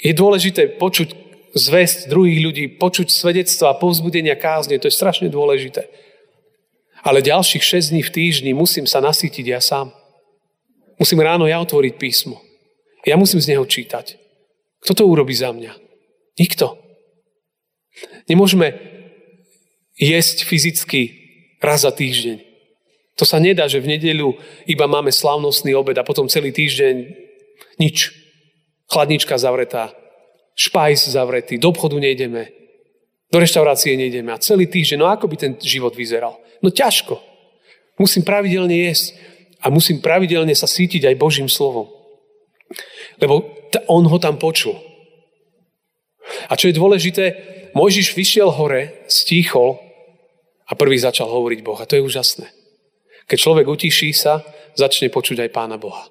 je 0.00 0.12
dôležité 0.16 0.80
počuť 0.80 1.14
zväzť 1.52 2.08
druhých 2.08 2.40
ľudí, 2.40 2.64
počuť 2.80 3.12
svedectva, 3.12 3.76
povzbudenia 3.76 4.40
kázne, 4.40 4.80
to 4.80 4.88
je 4.88 4.96
strašne 4.96 5.28
dôležité. 5.28 5.84
Ale 7.04 7.20
ďalších 7.20 7.60
6 7.60 7.92
dní 7.92 8.02
v 8.02 8.14
týždni 8.14 8.52
musím 8.56 8.88
sa 8.88 9.04
nasýtiť 9.04 9.44
ja 9.52 9.60
sám. 9.60 9.92
Musím 10.96 11.20
ráno 11.20 11.44
ja 11.44 11.60
otvoriť 11.60 11.94
písmo. 12.00 12.40
Ja 13.04 13.20
musím 13.20 13.42
z 13.42 13.52
neho 13.52 13.66
čítať. 13.66 14.16
Kto 14.80 14.92
to 14.94 15.04
urobí 15.10 15.34
za 15.34 15.52
mňa? 15.52 15.76
Nikto. 16.38 16.78
Nemôžeme 18.30 18.91
jesť 20.02 20.42
fyzicky 20.42 21.00
raz 21.62 21.86
za 21.86 21.94
týždeň. 21.94 22.42
To 23.14 23.22
sa 23.22 23.38
nedá, 23.38 23.70
že 23.70 23.78
v 23.78 23.94
nedeľu 23.94 24.34
iba 24.66 24.90
máme 24.90 25.14
slavnostný 25.14 25.78
obed 25.78 25.94
a 25.94 26.02
potom 26.02 26.26
celý 26.26 26.50
týždeň 26.50 26.94
nič. 27.78 28.10
Chladnička 28.90 29.38
zavretá, 29.38 29.94
špajs 30.58 31.14
zavretý, 31.14 31.56
do 31.56 31.70
obchodu 31.70 31.96
nejdeme, 31.96 32.50
do 33.32 33.40
reštaurácie 33.40 33.96
nejdeme 33.96 34.34
a 34.34 34.42
celý 34.42 34.68
týždeň, 34.68 34.98
no 35.00 35.08
ako 35.08 35.30
by 35.30 35.36
ten 35.38 35.52
život 35.62 35.96
vyzeral? 35.96 36.36
No 36.60 36.68
ťažko. 36.68 37.16
Musím 37.96 38.26
pravidelne 38.26 38.74
jesť 38.90 39.16
a 39.62 39.70
musím 39.70 40.02
pravidelne 40.02 40.52
sa 40.52 40.68
sítiť 40.68 41.08
aj 41.08 41.20
Božím 41.20 41.48
slovom. 41.48 41.88
Lebo 43.16 43.48
on 43.88 44.04
ho 44.04 44.18
tam 44.20 44.36
počul. 44.36 44.76
A 46.48 46.56
čo 46.56 46.68
je 46.68 46.76
dôležité, 46.76 47.24
Mojžiš 47.72 48.12
vyšiel 48.12 48.52
hore, 48.52 49.08
stíchol 49.08 49.80
a 50.72 50.78
prvý 50.78 50.96
začal 50.96 51.28
hovoriť 51.28 51.60
Boh. 51.60 51.76
A 51.76 51.84
to 51.84 52.00
je 52.00 52.06
úžasné. 52.08 52.48
Keď 53.28 53.38
človek 53.38 53.68
utiší 53.68 54.16
sa, 54.16 54.40
začne 54.72 55.12
počuť 55.12 55.44
aj 55.44 55.52
Pána 55.52 55.76
Boha. 55.76 56.08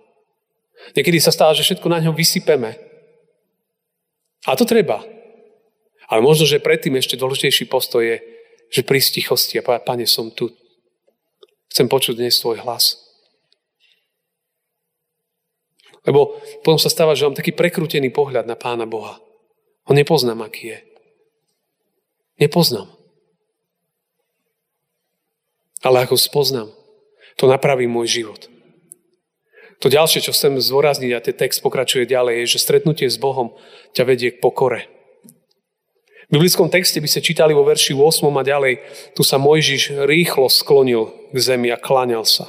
Niekedy 0.93 1.17
sa 1.17 1.33
stáva, 1.33 1.57
že 1.57 1.65
všetko 1.65 1.89
na 1.89 1.97
ňom 1.97 2.13
vysypeme. 2.13 2.77
A 4.45 4.53
to 4.53 4.69
treba. 4.69 5.01
Ale 6.05 6.21
možno, 6.21 6.45
že 6.45 6.61
predtým 6.61 6.93
ešte 6.93 7.17
dôležitejší 7.17 7.65
postoj 7.65 8.05
je, 8.05 8.17
že 8.69 8.85
pri 8.85 9.01
stichosti 9.01 9.57
a 9.57 9.65
povedať, 9.65 9.81
Pane, 9.81 10.05
som 10.05 10.29
tu. 10.29 10.53
Chcem 11.73 11.89
počuť 11.89 12.21
dnes 12.21 12.37
tvoj 12.37 12.61
hlas. 12.61 13.01
Lebo 16.05 16.37
potom 16.61 16.77
sa 16.77 16.89
stáva, 16.89 17.17
že 17.17 17.25
mám 17.25 17.37
taký 17.37 17.53
prekrútený 17.53 18.13
pohľad 18.13 18.45
na 18.45 18.53
Pána 18.53 18.85
Boha. 18.85 19.17
Ho 19.89 19.93
nepoznám, 19.93 20.45
aký 20.45 20.77
je. 20.77 20.79
Nepoznám. 22.45 23.00
Ale 25.81 26.05
ako 26.05 26.17
spoznám, 26.17 26.69
to 27.37 27.49
napraví 27.49 27.89
môj 27.89 28.21
život. 28.21 28.41
To 29.81 29.89
ďalšie, 29.89 30.21
čo 30.21 30.31
chcem 30.31 30.61
zvorazniť, 30.61 31.11
a 31.17 31.25
ten 31.25 31.33
text 31.33 31.65
pokračuje 31.65 32.05
ďalej, 32.05 32.45
je, 32.45 32.53
že 32.53 32.63
stretnutie 32.63 33.09
s 33.09 33.17
Bohom 33.17 33.57
ťa 33.97 34.03
vedie 34.05 34.29
k 34.29 34.37
pokore. 34.37 34.85
V 36.29 36.39
biblickom 36.39 36.69
texte 36.69 37.01
by 37.01 37.09
ste 37.09 37.25
čítali 37.25 37.51
vo 37.51 37.65
verši 37.65 37.97
8 37.97 38.23
a 38.29 38.43
ďalej, 38.45 38.73
tu 39.17 39.25
sa 39.25 39.41
Mojžiš 39.41 40.05
rýchlo 40.05 40.47
sklonil 40.47 41.09
k 41.33 41.37
zemi 41.41 41.73
a 41.73 41.81
kláňal 41.81 42.23
sa. 42.23 42.47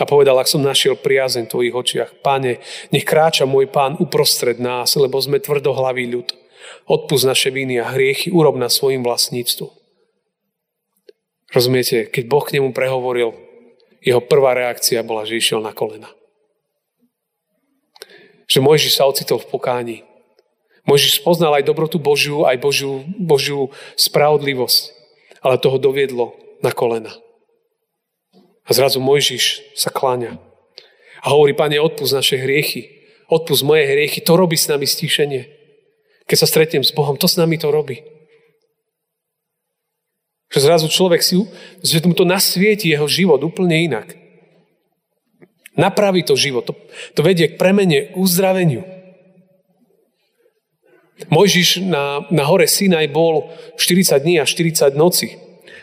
A 0.00 0.08
povedal, 0.08 0.40
ak 0.40 0.48
som 0.48 0.64
našiel 0.64 0.96
priazeň 0.96 1.44
v 1.44 1.52
tvojich 1.52 1.74
očiach, 1.76 2.10
páne, 2.24 2.64
nech 2.88 3.04
kráča 3.04 3.44
môj 3.44 3.68
pán 3.68 4.00
uprostred 4.00 4.56
nás, 4.56 4.96
lebo 4.96 5.20
sme 5.20 5.44
tvrdohlavý 5.44 6.08
ľud. 6.08 6.32
Odpust 6.88 7.28
naše 7.28 7.52
viny 7.52 7.76
a 7.76 7.92
hriechy, 7.92 8.32
urob 8.32 8.56
na 8.56 8.72
svojim 8.72 9.04
vlastníctvu. 9.04 9.79
Rozumiete, 11.50 12.06
keď 12.06 12.22
Boh 12.30 12.44
k 12.46 12.58
nemu 12.58 12.70
prehovoril, 12.70 13.34
jeho 14.00 14.22
prvá 14.22 14.54
reakcia 14.54 15.02
bola, 15.02 15.26
že 15.26 15.36
išiel 15.36 15.58
na 15.60 15.74
kolena. 15.74 16.08
Že 18.46 18.64
Mojžiš 18.64 18.96
sa 18.98 19.06
ocitol 19.06 19.38
v 19.42 19.50
pokáni. 19.50 19.98
Mojžiš 20.88 21.22
spoznal 21.22 21.60
aj 21.60 21.68
dobrotu 21.68 22.00
Božiu, 22.00 22.48
aj 22.48 22.58
Božiu, 22.58 23.04
Božiu 23.18 23.70
spravodlivosť. 23.94 24.96
Ale 25.40 25.60
toho 25.60 25.76
doviedlo 25.78 26.34
na 26.64 26.72
kolena. 26.72 27.12
A 28.64 28.70
zrazu 28.70 28.98
Mojžiš 29.02 29.74
sa 29.74 29.90
kláňa. 29.90 30.38
A 31.20 31.26
hovorí, 31.36 31.52
Pane, 31.52 31.76
odpust 31.80 32.16
naše 32.16 32.40
hriechy. 32.40 33.04
Odpust 33.30 33.62
moje 33.62 33.86
hriechy. 33.86 34.24
To 34.24 34.34
robí 34.34 34.56
s 34.58 34.66
nami 34.66 34.88
stíšenie. 34.88 35.46
Keď 36.26 36.36
sa 36.38 36.46
stretnem 36.48 36.82
s 36.82 36.90
Bohom, 36.94 37.14
to 37.14 37.30
s 37.30 37.38
nami 37.38 37.58
to 37.60 37.70
robí. 37.70 38.02
Že 40.50 40.58
zrazu 40.66 40.86
človek 40.90 41.22
si, 41.22 41.38
že 41.80 42.02
mu 42.02 42.14
to 42.14 42.26
nasvieti 42.26 42.90
jeho 42.90 43.06
život 43.06 43.38
úplne 43.46 43.86
inak. 43.86 44.18
Napraví 45.78 46.26
to 46.26 46.34
život. 46.34 46.66
To, 46.66 46.74
to 47.14 47.20
vedie 47.22 47.54
k 47.54 47.58
premene, 47.58 48.10
k 48.10 48.14
uzdraveniu. 48.18 48.82
Mojžiš 51.30 51.84
na, 51.86 52.26
na 52.32 52.44
hore 52.48 52.66
Sinaj 52.66 53.12
bol 53.12 53.52
40 53.78 54.18
dní 54.24 54.42
a 54.42 54.48
40 54.48 54.96
noci. 54.98 55.38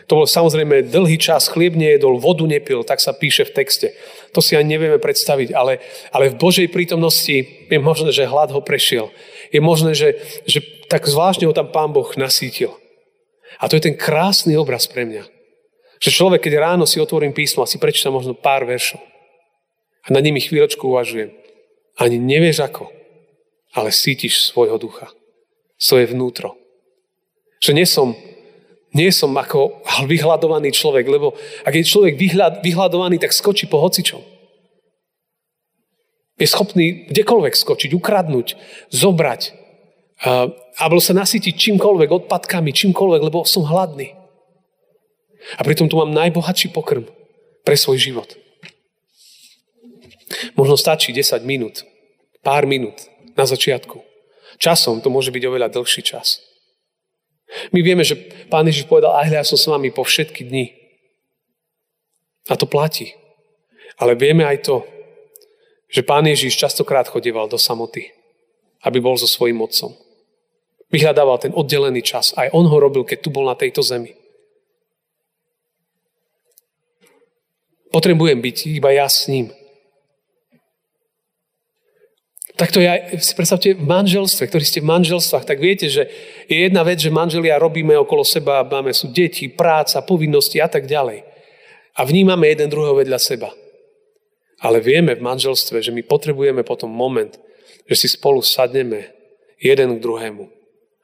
To 0.08 0.24
bol 0.24 0.26
samozrejme 0.26 0.88
dlhý 0.88 1.20
čas, 1.20 1.52
chlieb 1.52 1.76
nejedol, 1.76 2.16
vodu 2.16 2.44
nepil, 2.48 2.80
tak 2.80 2.96
sa 2.96 3.12
píše 3.12 3.44
v 3.44 3.54
texte. 3.60 3.92
To 4.32 4.40
si 4.40 4.56
ani 4.56 4.76
nevieme 4.76 4.96
predstaviť, 4.96 5.52
ale, 5.52 5.84
ale 6.08 6.32
v 6.32 6.40
Božej 6.40 6.72
prítomnosti 6.72 7.68
je 7.68 7.78
možné, 7.78 8.08
že 8.16 8.24
hlad 8.24 8.48
ho 8.48 8.64
prešiel. 8.64 9.12
Je 9.52 9.60
možné, 9.60 9.92
že, 9.92 10.16
že 10.48 10.64
tak 10.88 11.04
zvláštne 11.04 11.44
ho 11.44 11.52
tam 11.52 11.68
Pán 11.68 11.92
Boh 11.92 12.08
nasítil. 12.16 12.72
A 13.56 13.64
to 13.66 13.80
je 13.80 13.88
ten 13.88 13.96
krásny 13.96 14.52
obraz 14.54 14.84
pre 14.84 15.08
mňa. 15.08 15.24
Že 15.98 16.10
človek, 16.14 16.46
keď 16.46 16.62
ráno 16.62 16.84
si 16.86 17.00
otvorím 17.00 17.34
písmo 17.34 17.64
a 17.64 17.70
si 17.70 17.80
prečítam 17.80 18.14
možno 18.14 18.36
pár 18.36 18.68
veršov 18.68 19.02
a 20.06 20.08
na 20.14 20.22
nimi 20.22 20.38
chvíľočku 20.38 20.86
uvažujem, 20.86 21.34
ani 21.98 22.16
nevieš 22.22 22.62
ako, 22.62 22.88
ale 23.74 23.90
cítiš 23.90 24.54
svojho 24.54 24.78
ducha, 24.78 25.10
svoje 25.74 26.06
vnútro. 26.06 26.54
Že 27.58 27.72
nie 27.74 27.86
som, 27.86 28.14
nie 28.94 29.10
som 29.10 29.34
ako 29.34 29.82
vyhľadovaný 30.06 30.70
človek, 30.70 31.10
lebo 31.10 31.34
ak 31.66 31.74
je 31.74 31.90
človek 31.90 32.14
vyhľad, 32.14 32.62
vyhľadovaný, 32.62 33.18
tak 33.18 33.34
skočí 33.34 33.66
po 33.66 33.82
hocičom. 33.82 34.22
Je 36.38 36.46
schopný 36.46 37.10
kdekoľvek 37.10 37.58
skočiť, 37.58 37.90
ukradnúť, 37.98 38.54
zobrať, 38.94 39.50
alebo 40.78 41.02
sa 41.02 41.10
nasytiť 41.10 41.54
čímkoľvek, 41.58 42.08
odpadkami, 42.08 42.70
čímkoľvek, 42.70 43.20
lebo 43.26 43.42
som 43.42 43.66
hladný. 43.66 44.14
A 45.58 45.60
pritom 45.66 45.90
tu 45.90 45.98
mám 45.98 46.14
najbohatší 46.14 46.70
pokrm 46.70 47.06
pre 47.66 47.74
svoj 47.74 47.98
život. 47.98 48.30
Možno 50.54 50.78
stačí 50.78 51.10
10 51.10 51.42
minút, 51.42 51.82
pár 52.46 52.68
minút 52.68 53.10
na 53.34 53.42
začiatku. 53.48 54.04
Časom 54.58 55.02
to 55.02 55.10
môže 55.10 55.34
byť 55.34 55.42
oveľa 55.46 55.68
dlhší 55.74 56.02
čas. 56.02 56.42
My 57.72 57.80
vieme, 57.80 58.04
že 58.04 58.18
Pán 58.52 58.68
Ježiš 58.68 58.84
povedal, 58.84 59.16
aj 59.24 59.28
ja 59.32 59.44
som 59.46 59.56
s 59.56 59.70
vami 59.70 59.88
po 59.88 60.04
všetky 60.04 60.44
dni. 60.44 60.74
A 62.48 62.54
to 62.60 62.68
platí. 62.68 63.16
Ale 63.96 64.18
vieme 64.18 64.44
aj 64.44 64.68
to, 64.68 64.84
že 65.88 66.04
Pán 66.04 66.28
Ježiš 66.28 66.60
častokrát 66.60 67.08
chodieval 67.08 67.48
do 67.48 67.56
samoty, 67.56 68.12
aby 68.84 69.00
bol 69.00 69.16
so 69.16 69.24
svojím 69.24 69.64
otcom. 69.64 69.96
Vyhľadával 70.88 71.36
ten 71.36 71.52
oddelený 71.52 72.00
čas. 72.00 72.32
Aj 72.32 72.48
on 72.56 72.64
ho 72.64 72.76
robil, 72.80 73.04
keď 73.04 73.18
tu 73.20 73.28
bol 73.28 73.44
na 73.44 73.52
tejto 73.52 73.84
zemi. 73.84 74.16
Potrebujem 77.92 78.40
byť 78.40 78.56
iba 78.72 78.92
ja 78.92 79.08
s 79.08 79.28
ním. 79.28 79.52
Takto 82.58 82.82
ja, 82.82 82.98
si 83.22 83.38
predstavte, 83.38 83.70
v 83.70 83.86
manželstve, 83.86 84.50
ktorí 84.50 84.64
ste 84.66 84.82
v 84.82 84.90
manželstvách, 84.90 85.46
tak 85.46 85.62
viete, 85.62 85.86
že 85.86 86.10
je 86.50 86.66
jedna 86.66 86.82
vec, 86.82 86.98
že 86.98 87.14
manželia 87.14 87.54
robíme 87.54 87.94
okolo 87.94 88.26
seba, 88.26 88.66
máme 88.66 88.90
sú 88.90 89.14
deti, 89.14 89.46
práca, 89.46 90.02
povinnosti 90.02 90.58
a 90.58 90.66
tak 90.66 90.90
ďalej. 90.90 91.22
A 91.94 92.00
vnímame 92.02 92.50
jeden 92.50 92.66
druhého 92.66 92.98
vedľa 92.98 93.20
seba. 93.22 93.54
Ale 94.58 94.82
vieme 94.82 95.14
v 95.14 95.22
manželstve, 95.22 95.78
že 95.78 95.94
my 95.94 96.02
potrebujeme 96.02 96.66
potom 96.66 96.90
moment, 96.90 97.30
že 97.86 97.94
si 97.94 98.08
spolu 98.10 98.42
sadneme 98.42 99.14
jeden 99.62 99.94
k 99.94 100.02
druhému 100.02 100.57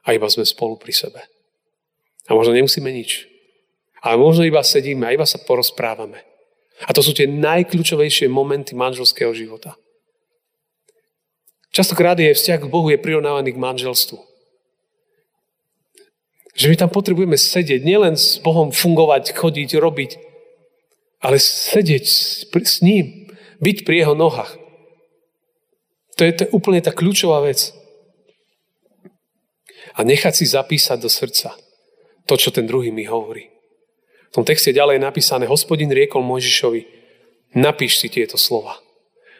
a 0.05 0.13
iba 0.13 0.29
sme 0.29 0.45
spolu 0.45 0.77
pri 0.77 0.93
sebe. 0.93 1.19
A 2.29 2.37
možno 2.37 2.53
nemusíme 2.53 2.87
nič. 2.93 3.25
Ale 4.05 4.21
možno 4.21 4.45
iba 4.45 4.61
sedíme 4.61 5.09
a 5.09 5.13
iba 5.17 5.25
sa 5.25 5.41
porozprávame. 5.41 6.21
A 6.85 6.93
to 6.93 7.01
sú 7.01 7.17
tie 7.17 7.25
najkľúčovejšie 7.25 8.29
momenty 8.29 8.77
manželského 8.77 9.33
života. 9.33 9.73
Častokrát 11.73 12.15
je 12.15 12.31
vzťah 12.31 12.59
k 12.63 12.71
Bohu 12.71 12.87
je 12.93 13.01
prirovnávaný 13.01 13.57
k 13.57 13.59
manželstvu. 13.59 14.21
Že 16.55 16.71
my 16.71 16.75
tam 16.79 16.91
potrebujeme 16.93 17.35
sedieť, 17.35 17.83
nielen 17.83 18.15
s 18.15 18.39
Bohom 18.39 18.71
fungovať, 18.71 19.35
chodiť, 19.35 19.75
robiť, 19.75 20.11
ale 21.19 21.35
sedieť 21.41 22.05
s 22.47 22.77
ním, 22.79 23.27
byť 23.59 23.83
pri 23.83 24.05
jeho 24.05 24.15
nohách. 24.15 24.55
To 26.15 26.21
je, 26.23 26.31
to 26.31 26.41
je 26.47 26.53
úplne 26.55 26.79
tá 26.79 26.95
kľúčová 26.95 27.43
vec 27.43 27.75
a 29.95 30.03
nechať 30.03 30.33
si 30.35 30.45
zapísať 30.45 30.99
do 30.99 31.07
srdca 31.07 31.55
to, 32.27 32.35
čo 32.35 32.51
ten 32.51 32.67
druhý 32.67 32.91
mi 32.91 33.07
hovorí. 33.07 33.47
V 34.31 34.43
tom 34.43 34.43
texte 34.43 34.75
ďalej 34.75 34.99
je 34.99 35.07
napísané, 35.07 35.43
hospodin 35.47 35.87
riekol 35.87 36.25
Mojžišovi, 36.25 36.81
napíš 37.55 38.03
si 38.03 38.11
tieto 38.11 38.35
slova. 38.35 38.75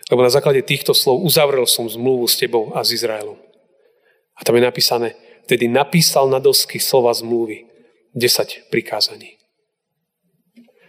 Lebo 0.08 0.22
na 0.24 0.32
základe 0.32 0.62
týchto 0.62 0.94
slov 0.94 1.26
uzavrel 1.26 1.65
som 1.65 1.89
zmluvu 1.89 2.30
s 2.30 2.38
tebou 2.38 2.72
a 2.78 2.86
s 2.86 2.94
Izraelom. 2.94 3.41
A 4.38 4.41
tam 4.46 4.56
je 4.56 4.63
napísané, 4.63 5.18
vtedy 5.50 5.68
napísal 5.68 6.30
na 6.30 6.38
dosky 6.38 6.78
slova 6.78 7.12
zmluvy 7.12 7.65
10 8.13 8.70
prikázaní. 8.72 9.36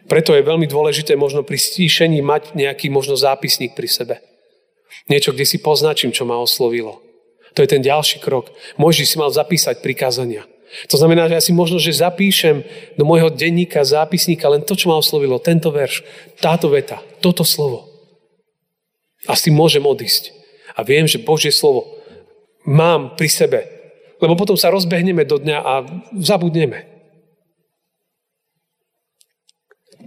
Preto 0.07 0.39
je 0.39 0.47
veľmi 0.47 0.71
dôležité 0.71 1.19
možno 1.19 1.43
pri 1.43 1.59
stíšení 1.59 2.23
mať 2.23 2.55
nejaký 2.55 2.87
možno 2.87 3.19
zápisník 3.19 3.75
pri 3.75 3.91
sebe. 3.91 4.17
Niečo, 5.11 5.35
kde 5.35 5.43
si 5.43 5.59
poznačím, 5.59 6.15
čo 6.15 6.23
ma 6.23 6.39
oslovilo. 6.39 7.03
To 7.57 7.65
je 7.65 7.73
ten 7.73 7.81
ďalší 7.81 8.21
krok. 8.21 8.53
Môžeš 8.77 9.07
si 9.09 9.17
mal 9.17 9.33
zapísať 9.33 9.81
prikázania. 9.81 10.45
To 10.93 11.01
znamená, 11.01 11.25
že 11.31 11.37
ja 11.41 11.43
si 11.43 11.53
možno, 11.57 11.81
že 11.81 11.97
zapíšem 11.97 12.61
do 13.01 13.05
môjho 13.09 13.33
denníka, 13.33 13.81
zápisníka 13.81 14.45
len 14.53 14.61
to, 14.61 14.77
čo 14.77 14.93
ma 14.93 15.01
oslovilo, 15.01 15.41
tento 15.41 15.73
verš, 15.73 16.05
táto 16.37 16.69
veta, 16.69 17.01
toto 17.25 17.49
slovo. 17.49 17.89
A 19.25 19.33
si 19.33 19.49
môžem 19.49 19.81
odísť. 19.81 20.37
A 20.77 20.85
viem, 20.85 21.09
že 21.09 21.23
Božie 21.23 21.49
slovo 21.49 21.97
mám 22.69 23.17
pri 23.17 23.33
sebe. 23.33 23.61
Lebo 24.21 24.37
potom 24.37 24.59
sa 24.59 24.69
rozbehneme 24.69 25.25
do 25.25 25.41
dňa 25.41 25.59
a 25.65 25.75
zabudneme. 26.21 26.85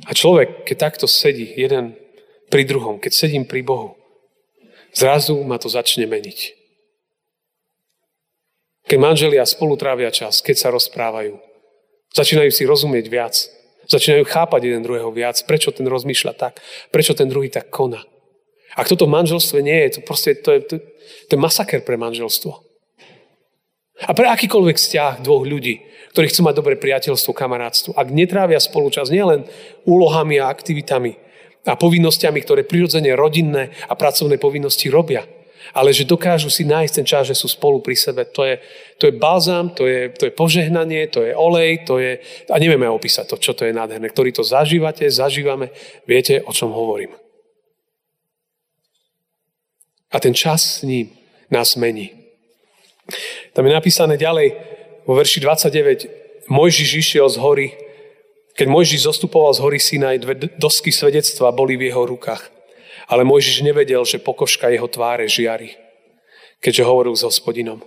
A 0.06 0.12
človek, 0.14 0.70
keď 0.70 0.78
takto 0.78 1.06
sedí 1.10 1.50
jeden 1.58 1.98
pri 2.54 2.64
druhom, 2.64 3.02
keď 3.02 3.12
sedím 3.14 3.44
pri 3.50 3.66
Bohu, 3.66 3.98
zrazu 4.94 5.38
ma 5.42 5.58
to 5.58 5.68
začne 5.68 6.06
meniť. 6.06 6.59
Keď 8.90 8.98
manželia 8.98 9.46
spolu 9.46 9.78
trávia 9.78 10.10
čas, 10.10 10.42
keď 10.42 10.56
sa 10.58 10.74
rozprávajú, 10.74 11.38
začínajú 12.10 12.50
si 12.50 12.66
rozumieť 12.66 13.06
viac, 13.06 13.38
začínajú 13.86 14.26
chápať 14.26 14.66
jeden 14.66 14.82
druhého 14.82 15.14
viac, 15.14 15.38
prečo 15.46 15.70
ten 15.70 15.86
rozmýšľa 15.86 16.34
tak, 16.34 16.58
prečo 16.90 17.14
ten 17.14 17.30
druhý 17.30 17.54
tak 17.54 17.70
koná. 17.70 18.02
Ak 18.74 18.90
toto 18.90 19.06
v 19.06 19.14
manželstve 19.14 19.62
nie 19.62 19.78
je, 19.86 19.98
to 19.98 20.00
proste 20.02 20.42
to 20.42 20.50
je, 20.58 20.60
to, 20.66 20.76
to 21.30 21.32
je 21.34 21.40
masaker 21.40 21.86
pre 21.86 22.02
manželstvo. 22.02 22.66
A 24.10 24.12
pre 24.18 24.26
akýkoľvek 24.26 24.78
vzťah 24.82 25.14
dvoch 25.22 25.46
ľudí, 25.46 25.86
ktorí 26.18 26.26
chcú 26.34 26.50
mať 26.50 26.56
dobré 26.58 26.74
priateľstvo, 26.74 27.30
kamarátstvo, 27.30 27.94
ak 27.94 28.10
netrávia 28.10 28.58
spolučas 28.58 29.14
nielen 29.14 29.46
úlohami 29.86 30.42
a 30.42 30.50
aktivitami 30.50 31.14
a 31.70 31.78
povinnosťami, 31.78 32.40
ktoré 32.42 32.66
prirodzene 32.66 33.14
rodinné 33.14 33.70
a 33.86 33.94
pracovné 33.94 34.42
povinnosti 34.42 34.90
robia, 34.90 35.30
ale 35.74 35.94
že 35.94 36.08
dokážu 36.08 36.50
si 36.50 36.66
nájsť 36.66 36.94
ten 36.94 37.06
čas, 37.06 37.24
že 37.28 37.38
sú 37.38 37.48
spolu 37.48 37.82
pri 37.84 37.96
sebe. 37.96 38.26
To 38.34 38.46
je, 38.46 38.60
to 38.98 39.10
je 39.10 39.14
balzám, 39.16 39.74
to 39.74 39.86
je, 39.86 40.10
to 40.14 40.30
je 40.30 40.34
požehnanie, 40.34 41.08
to 41.08 41.26
je 41.26 41.32
olej, 41.36 41.86
to 41.86 42.02
je... 42.02 42.20
A 42.50 42.56
nevieme 42.58 42.90
opísať 42.90 43.30
to, 43.30 43.36
čo 43.38 43.54
to 43.54 43.66
je 43.66 43.74
nádherné. 43.74 44.10
Ktorí 44.10 44.34
to 44.34 44.46
zažívate, 44.46 45.06
zažívame, 45.10 45.70
viete, 46.10 46.42
o 46.42 46.52
čom 46.54 46.74
hovorím. 46.74 47.14
A 50.10 50.18
ten 50.18 50.34
čas 50.34 50.82
s 50.82 50.88
ním 50.88 51.14
nás 51.54 51.78
mení. 51.78 52.14
Tam 53.54 53.66
je 53.66 53.74
napísané 53.74 54.18
ďalej 54.18 54.58
vo 55.06 55.18
verši 55.18 55.42
29. 55.42 56.50
Mojžiš 56.50 56.90
išiel 56.98 57.30
z 57.30 57.38
hory, 57.38 57.68
keď 58.58 58.68
Mojžiš 58.68 59.08
zostupoval 59.08 59.54
z 59.56 59.64
hory 59.64 59.80
Sinaj, 59.80 60.18
dve 60.20 60.36
dosky 60.58 60.92
svedectva 60.92 61.54
boli 61.56 61.78
v 61.78 61.94
jeho 61.94 62.04
rukách. 62.04 62.59
Ale 63.10 63.26
Mojžiš 63.26 63.66
nevedel, 63.66 64.06
že 64.06 64.22
pokožka 64.22 64.70
jeho 64.70 64.86
tváre 64.86 65.26
žiari, 65.26 65.74
keďže 66.62 66.86
hovoril 66.86 67.18
s 67.18 67.26
hospodinom. 67.26 67.82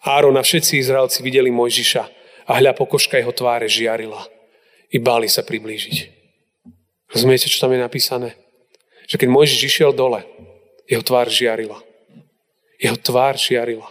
Áron 0.00 0.32
a 0.40 0.42
všetci 0.42 0.80
Izraelci 0.80 1.20
videli 1.20 1.52
Mojžiša 1.52 2.02
a 2.48 2.52
hľa 2.56 2.72
pokožka 2.72 3.20
jeho 3.20 3.36
tváre 3.36 3.68
žiarila. 3.68 4.24
I 4.90 4.96
báli 4.96 5.28
sa 5.28 5.44
priblížiť. 5.44 5.96
Rozumiete, 7.12 7.52
čo 7.52 7.60
tam 7.60 7.76
je 7.76 7.84
napísané? 7.84 8.40
Že 9.06 9.20
keď 9.20 9.28
Mojžiš 9.28 9.60
išiel 9.68 9.92
dole, 9.92 10.24
jeho 10.88 11.04
tvár 11.04 11.28
žiarila. 11.28 11.78
Jeho 12.80 12.96
tvár 12.96 13.36
žiarila. 13.36 13.86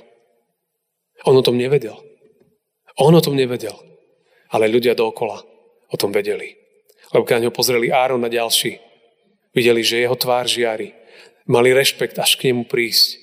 On 1.24 1.38
o 1.38 1.46
tom 1.46 1.56
nevedel. 1.56 1.96
On 2.98 3.14
o 3.14 3.22
tom 3.22 3.38
nevedel. 3.38 3.78
Ale 4.50 4.66
ľudia 4.66 4.98
dookola 4.98 5.46
o 5.94 5.96
tom 5.96 6.10
vedeli. 6.10 6.58
Lebo 7.14 7.24
keď 7.24 7.38
na 7.38 7.44
ňo 7.48 7.52
pozreli 7.54 7.94
Áron 7.94 8.26
a 8.26 8.34
ďalší, 8.34 8.89
videli, 9.54 9.82
že 9.82 10.02
jeho 10.02 10.16
tvár 10.16 10.46
žiari. 10.46 10.94
Mali 11.50 11.74
rešpekt 11.74 12.18
až 12.22 12.38
k 12.38 12.54
nemu 12.54 12.70
prísť. 12.70 13.18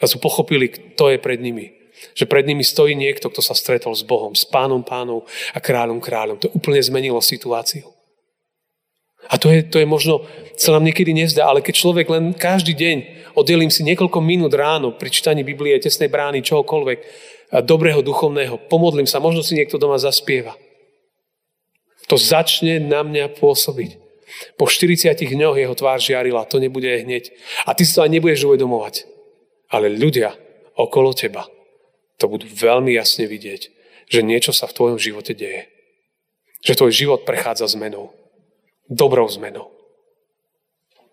A 0.00 0.08
sú 0.08 0.16
pochopili, 0.16 0.72
kto 0.72 1.12
je 1.12 1.18
pred 1.20 1.36
nimi. 1.36 1.76
Že 2.16 2.24
pred 2.32 2.48
nimi 2.48 2.64
stojí 2.64 2.96
niekto, 2.96 3.28
kto 3.28 3.44
sa 3.44 3.52
stretol 3.52 3.92
s 3.92 4.00
Bohom, 4.00 4.32
s 4.32 4.48
pánom 4.48 4.80
pánov 4.80 5.28
a 5.52 5.60
kráľom 5.60 6.00
kráľom. 6.00 6.40
To 6.40 6.48
úplne 6.56 6.80
zmenilo 6.80 7.20
situáciu. 7.20 7.84
A 9.28 9.36
to 9.36 9.52
je, 9.52 9.60
to 9.60 9.76
je 9.76 9.84
možno, 9.84 10.24
sa 10.56 10.72
nám 10.72 10.88
niekedy 10.88 11.12
nezdá, 11.12 11.44
ale 11.44 11.60
keď 11.60 11.74
človek 11.76 12.08
len 12.08 12.32
každý 12.32 12.72
deň 12.72 12.96
oddelím 13.36 13.68
si 13.68 13.84
niekoľko 13.84 14.16
minút 14.24 14.56
ráno 14.56 14.96
pri 14.96 15.12
čítaní 15.12 15.44
Biblie, 15.44 15.76
tesnej 15.76 16.08
brány, 16.08 16.40
čohokoľvek, 16.40 16.98
dobrého 17.68 18.00
duchovného, 18.00 18.56
pomodlím 18.72 19.04
sa, 19.04 19.20
možno 19.20 19.44
si 19.44 19.60
niekto 19.60 19.76
doma 19.76 20.00
zaspieva. 20.00 20.56
To 22.08 22.16
začne 22.16 22.80
na 22.80 23.04
mňa 23.04 23.36
pôsobiť. 23.36 24.09
Po 24.56 24.70
40 24.70 25.16
dňoch 25.16 25.56
jeho 25.58 25.74
tvár 25.74 25.98
žiarila, 25.98 26.46
to 26.46 26.62
nebude 26.62 26.86
hneď. 26.86 27.34
A 27.66 27.74
ty 27.74 27.82
si 27.84 27.94
to 27.94 28.04
aj 28.04 28.10
nebudeš 28.10 28.46
uvedomovať. 28.46 29.06
Ale 29.70 29.90
ľudia 29.90 30.34
okolo 30.74 31.14
teba 31.14 31.46
to 32.20 32.28
budú 32.28 32.44
veľmi 32.46 32.92
jasne 32.92 33.24
vidieť, 33.24 33.62
že 34.10 34.20
niečo 34.20 34.52
sa 34.52 34.68
v 34.68 34.76
tvojom 34.76 34.98
živote 35.00 35.32
deje. 35.32 35.70
Že 36.60 36.84
tvoj 36.84 36.92
život 36.92 37.20
prechádza 37.24 37.70
zmenou 37.72 38.12
dobrou 38.90 39.30
zmenou. 39.30 39.70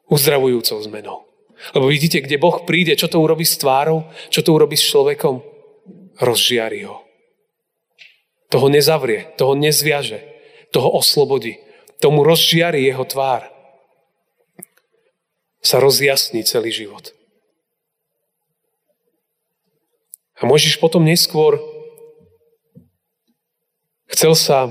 Uzdravujúcou 0.09 0.81
zmenou. 0.81 1.29
Lebo 1.77 1.85
vidíte, 1.87 2.25
kde 2.25 2.41
Boh 2.41 2.65
príde, 2.65 2.97
čo 2.97 3.05
to 3.05 3.21
urobí 3.21 3.45
s 3.45 3.61
tvárou, 3.61 4.09
čo 4.33 4.41
to 4.41 4.57
urobí 4.57 4.73
s 4.73 4.89
človekom, 4.89 5.45
rozžiari 6.17 6.85
ho. 6.89 7.05
Toho 8.49 8.67
nezavrie, 8.73 9.29
toho 9.37 9.53
nezviaže, 9.53 10.25
toho 10.73 10.97
oslobodí. 10.97 11.61
Tomu 11.97 12.21
rozžiari 12.21 12.85
jeho 12.85 13.05
tvár. 13.05 13.49
Sa 15.61 15.81
rozjasní 15.81 16.45
celý 16.45 16.69
život. 16.69 17.11
A 20.37 20.45
môžeš 20.45 20.77
potom 20.77 21.01
neskôr 21.01 21.57
chcel 24.13 24.37
sa 24.37 24.69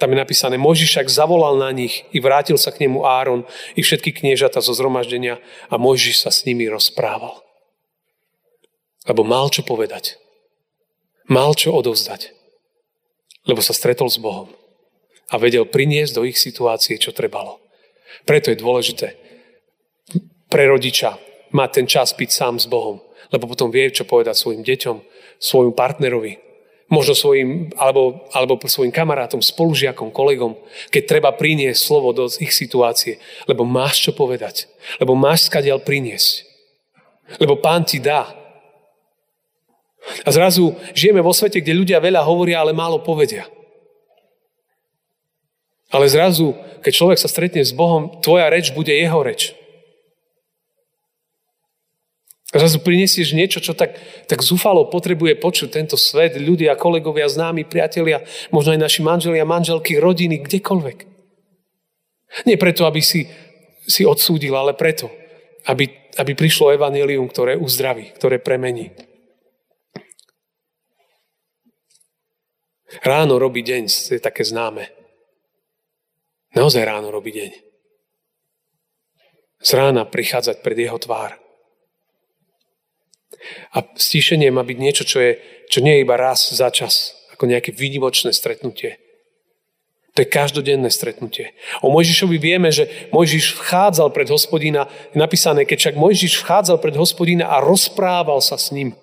tam 0.00 0.16
je 0.16 0.22
napísané, 0.22 0.56
Mojžiš 0.56 0.96
však 0.96 1.12
zavolal 1.12 1.60
na 1.60 1.68
nich 1.76 2.08
i 2.08 2.24
vrátil 2.24 2.56
sa 2.56 2.72
k 2.72 2.88
nemu 2.88 3.04
Áron 3.04 3.44
i 3.76 3.84
všetky 3.84 4.16
kniežata 4.16 4.64
zo 4.64 4.72
zhromaždenia 4.72 5.36
a 5.68 5.76
Mojžiš 5.76 6.24
sa 6.24 6.32
s 6.32 6.48
nimi 6.48 6.64
rozprával. 6.72 7.36
Lebo 9.04 9.20
mal 9.20 9.52
čo 9.52 9.60
povedať. 9.60 10.16
Mal 11.28 11.52
čo 11.52 11.76
odovzdať. 11.76 12.32
Lebo 13.44 13.60
sa 13.60 13.76
stretol 13.76 14.08
s 14.08 14.16
Bohom 14.16 14.48
a 15.30 15.34
vedel 15.38 15.66
priniesť 15.66 16.12
do 16.18 16.26
ich 16.26 16.36
situácie, 16.36 16.98
čo 16.98 17.14
trebalo. 17.14 17.62
Preto 18.26 18.50
je 18.50 18.58
dôležité 18.58 19.08
pre 20.50 20.66
rodiča 20.66 21.14
mať 21.54 21.70
ten 21.70 21.86
čas 21.86 22.10
piť 22.10 22.30
sám 22.34 22.58
s 22.58 22.66
Bohom, 22.66 22.98
lebo 23.30 23.46
potom 23.46 23.70
vie, 23.70 23.90
čo 23.94 24.02
povedať 24.02 24.34
svojim 24.34 24.66
deťom, 24.66 24.96
svojim 25.38 25.72
partnerovi, 25.72 26.38
možno 26.90 27.14
svojim, 27.14 27.70
alebo, 27.78 28.26
alebo 28.34 28.58
svojim 28.66 28.90
kamarátom, 28.90 29.38
spolužiakom, 29.38 30.10
kolegom, 30.10 30.58
keď 30.90 31.02
treba 31.06 31.30
priniesť 31.30 31.78
slovo 31.78 32.10
do 32.10 32.26
ich 32.26 32.50
situácie, 32.50 33.22
lebo 33.46 33.62
máš 33.62 34.10
čo 34.10 34.12
povedať, 34.12 34.66
lebo 34.98 35.14
máš 35.14 35.46
skadiaľ 35.46 35.86
priniesť, 35.86 36.44
lebo 37.38 37.62
pán 37.62 37.86
ti 37.86 38.02
dá. 38.02 38.26
A 40.26 40.28
zrazu 40.34 40.74
žijeme 40.96 41.22
vo 41.22 41.30
svete, 41.30 41.62
kde 41.62 41.78
ľudia 41.78 42.02
veľa 42.02 42.26
hovoria, 42.26 42.58
ale 42.58 42.74
málo 42.74 42.98
povedia. 43.06 43.46
Ale 45.90 46.06
zrazu, 46.06 46.54
keď 46.86 46.92
človek 46.94 47.18
sa 47.18 47.26
stretne 47.26 47.66
s 47.66 47.74
Bohom, 47.74 48.22
tvoja 48.22 48.46
reč 48.46 48.70
bude 48.70 48.94
jeho 48.94 49.20
reč. 49.26 49.58
Zrazu 52.50 52.82
prinesieš 52.82 53.30
niečo, 53.30 53.62
čo 53.62 53.78
tak, 53.78 53.94
tak 54.26 54.42
zúfalo 54.42 54.90
potrebuje 54.90 55.38
počuť 55.38 55.70
tento 55.70 55.94
svet, 55.94 56.34
ľudia, 56.34 56.74
kolegovia, 56.74 57.30
známi, 57.30 57.62
priatelia, 57.62 58.26
možno 58.50 58.74
aj 58.74 58.80
naši 58.82 59.00
manželia, 59.06 59.46
manželky, 59.46 60.02
rodiny, 60.02 60.42
kdekoľvek. 60.42 60.98
Nie 62.50 62.58
preto, 62.58 62.90
aby 62.90 62.98
si, 62.98 63.30
si 63.86 64.02
odsúdil, 64.02 64.50
ale 64.54 64.74
preto, 64.74 65.10
aby, 65.70 66.10
aby 66.18 66.32
prišlo 66.34 66.74
evanelium, 66.74 67.30
ktoré 67.30 67.54
uzdraví, 67.54 68.18
ktoré 68.18 68.42
premení. 68.42 68.98
Ráno 73.06 73.38
robí 73.38 73.62
deň, 73.62 73.86
je 73.86 74.18
také 74.18 74.42
známe. 74.42 74.99
Naozaj 76.50 76.82
ráno 76.82 77.14
robí 77.14 77.30
deň. 77.30 77.50
Z 79.60 79.70
rána 79.76 80.08
prichádzať 80.08 80.64
pred 80.64 80.78
jeho 80.82 80.98
tvár. 80.98 81.38
A 83.70 83.78
stíšenie 83.94 84.50
má 84.50 84.66
byť 84.66 84.78
niečo, 84.78 85.04
čo, 85.06 85.22
je, 85.22 85.38
čo 85.70 85.78
nie 85.78 86.00
je 86.00 86.04
iba 86.04 86.18
raz 86.18 86.50
za 86.50 86.72
čas, 86.74 87.14
ako 87.30 87.46
nejaké 87.46 87.70
výnimočné 87.70 88.34
stretnutie. 88.34 88.98
To 90.18 90.26
je 90.26 90.28
každodenné 90.28 90.90
stretnutie. 90.90 91.54
O 91.86 91.94
Mojžišovi 91.94 92.34
vieme, 92.42 92.74
že 92.74 92.90
Mojžiš 93.14 93.54
vchádzal 93.62 94.10
pred 94.10 94.26
hospodina, 94.26 94.90
je 95.14 95.22
napísané, 95.22 95.62
keď 95.62 95.78
však 95.78 95.96
Mojžiš 96.02 96.42
vchádzal 96.42 96.82
pred 96.82 96.98
hospodina 96.98 97.46
a 97.46 97.62
rozprával 97.62 98.42
sa 98.42 98.58
s 98.58 98.74
ním. 98.74 98.98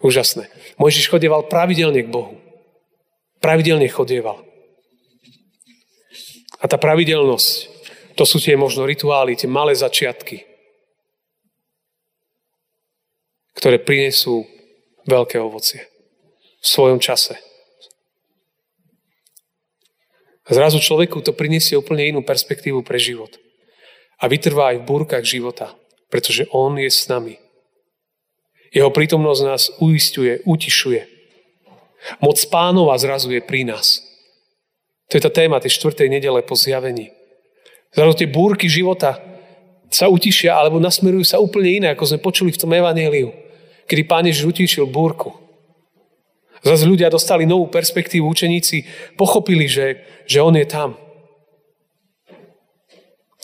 Úžasné. 0.00 0.48
Mojžiš 0.80 1.12
chodieval 1.12 1.44
pravidelne 1.44 2.00
k 2.00 2.08
Bohu. 2.08 2.40
Pravidelne 3.44 3.84
chodieval. 3.92 4.43
A 6.64 6.68
tá 6.68 6.80
pravidelnosť, 6.80 7.68
to 8.16 8.24
sú 8.24 8.40
tie 8.40 8.56
možno 8.56 8.88
rituály, 8.88 9.36
tie 9.36 9.44
malé 9.44 9.76
začiatky, 9.76 10.48
ktoré 13.52 13.76
prinesú 13.76 14.48
veľké 15.04 15.36
ovocie 15.44 15.84
v 16.64 16.66
svojom 16.66 17.04
čase. 17.04 17.36
A 20.48 20.56
zrazu 20.56 20.80
človeku 20.80 21.20
to 21.20 21.36
priniesie 21.36 21.76
úplne 21.76 22.08
inú 22.08 22.24
perspektívu 22.24 22.80
pre 22.80 22.96
život. 22.96 23.36
A 24.20 24.28
vytrvá 24.28 24.72
aj 24.72 24.80
v 24.80 24.88
búrkach 24.88 25.24
života, 25.24 25.76
pretože 26.08 26.48
On 26.48 26.72
je 26.80 26.88
s 26.88 27.04
nami. 27.12 27.36
Jeho 28.72 28.88
prítomnosť 28.88 29.40
nás 29.44 29.68
uistuje, 29.80 30.40
utišuje. 30.48 31.00
Moc 32.24 32.36
pánova 32.48 32.96
zrazu 32.96 33.32
je 33.32 33.40
pri 33.44 33.68
nás. 33.68 34.00
To 35.08 35.16
je 35.18 35.22
tá 35.22 35.30
téma 35.30 35.60
tej 35.60 35.76
štvrtej 35.76 36.08
nedele 36.08 36.40
po 36.42 36.56
zjavení. 36.56 37.12
Zrazu 37.94 38.24
tie 38.24 38.28
búrky 38.28 38.66
života 38.66 39.20
sa 39.92 40.10
utišia 40.10 40.56
alebo 40.56 40.82
nasmerujú 40.82 41.22
sa 41.22 41.38
úplne 41.38 41.70
iné, 41.82 41.86
ako 41.94 42.04
sme 42.08 42.24
počuli 42.24 42.50
v 42.50 42.60
tom 42.60 42.72
evaneliu 42.74 43.44
kedy 43.86 44.02
Pán 44.04 44.26
Ježiš 44.26 44.48
utíšil 44.48 44.86
búrku. 44.88 45.32
Zase 46.64 46.88
ľudia 46.88 47.12
dostali 47.12 47.44
novú 47.44 47.68
perspektívu, 47.68 48.24
učeníci 48.24 48.88
pochopili, 49.20 49.68
že, 49.68 50.00
že 50.24 50.40
On 50.40 50.54
je 50.56 50.64
tam. 50.64 50.96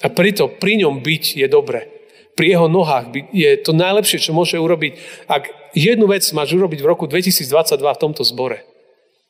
A 0.00 0.08
preto 0.08 0.48
pri 0.48 0.80
ňom 0.80 1.04
byť 1.04 1.44
je 1.44 1.46
dobre. 1.46 1.84
Pri 2.32 2.56
jeho 2.56 2.72
nohách 2.72 3.12
je 3.36 3.50
to 3.60 3.76
najlepšie, 3.76 4.24
čo 4.24 4.32
môže 4.32 4.56
urobiť. 4.56 4.96
Ak 5.28 5.52
jednu 5.76 6.08
vec 6.08 6.24
máš 6.32 6.56
urobiť 6.56 6.80
v 6.80 6.88
roku 6.88 7.04
2022 7.04 7.76
v 7.76 8.00
tomto 8.00 8.24
zbore, 8.24 8.64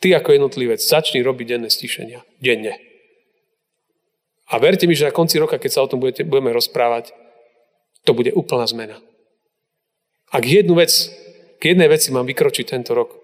ty 0.00 0.16
ako 0.16 0.32
jednotlivec 0.32 0.80
začni 0.80 1.20
robiť 1.20 1.46
denné 1.56 1.68
stišenia. 1.68 2.24
Denne. 2.40 2.80
A 4.50 4.58
verte 4.58 4.90
mi, 4.90 4.98
že 4.98 5.06
na 5.06 5.14
konci 5.14 5.38
roka, 5.38 5.60
keď 5.60 5.70
sa 5.70 5.84
o 5.86 5.90
tom 5.90 6.02
budete, 6.02 6.26
budeme 6.26 6.50
rozprávať, 6.50 7.14
to 8.02 8.16
bude 8.16 8.34
úplná 8.34 8.66
zmena. 8.66 8.98
Ak 10.34 10.42
jednu 10.42 10.74
vec, 10.74 10.90
k 11.60 11.76
jednej 11.76 11.86
veci 11.86 12.10
mám 12.10 12.26
vykročiť 12.26 12.66
tento 12.66 12.96
rok, 12.96 13.14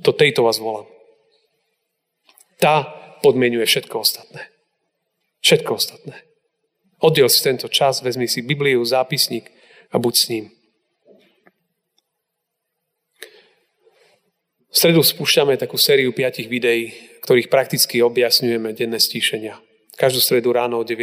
do 0.00 0.10
tejto 0.10 0.42
vás 0.42 0.58
volám. 0.58 0.90
Tá 2.58 2.82
podmienuje 3.22 3.62
všetko 3.68 3.94
ostatné. 4.02 4.50
Všetko 5.44 5.70
ostatné. 5.76 6.16
Oddiel 6.98 7.28
si 7.28 7.44
tento 7.44 7.68
čas, 7.68 8.00
vezmi 8.00 8.26
si 8.26 8.40
Bibliu, 8.42 8.80
zápisník 8.82 9.52
a 9.92 10.00
buď 10.00 10.14
s 10.16 10.26
ním. 10.32 10.44
V 14.74 14.82
stredu 14.82 15.06
spúšťame 15.06 15.54
takú 15.54 15.78
sériu 15.78 16.10
piatich 16.10 16.50
videí, 16.50 16.90
ktorých 17.22 17.46
prakticky 17.46 18.02
objasňujeme 18.02 18.74
denné 18.74 18.98
stíšenia. 18.98 19.62
Každú 19.94 20.18
stredu 20.18 20.50
ráno 20.50 20.82
o 20.82 20.84
9. 20.84 20.98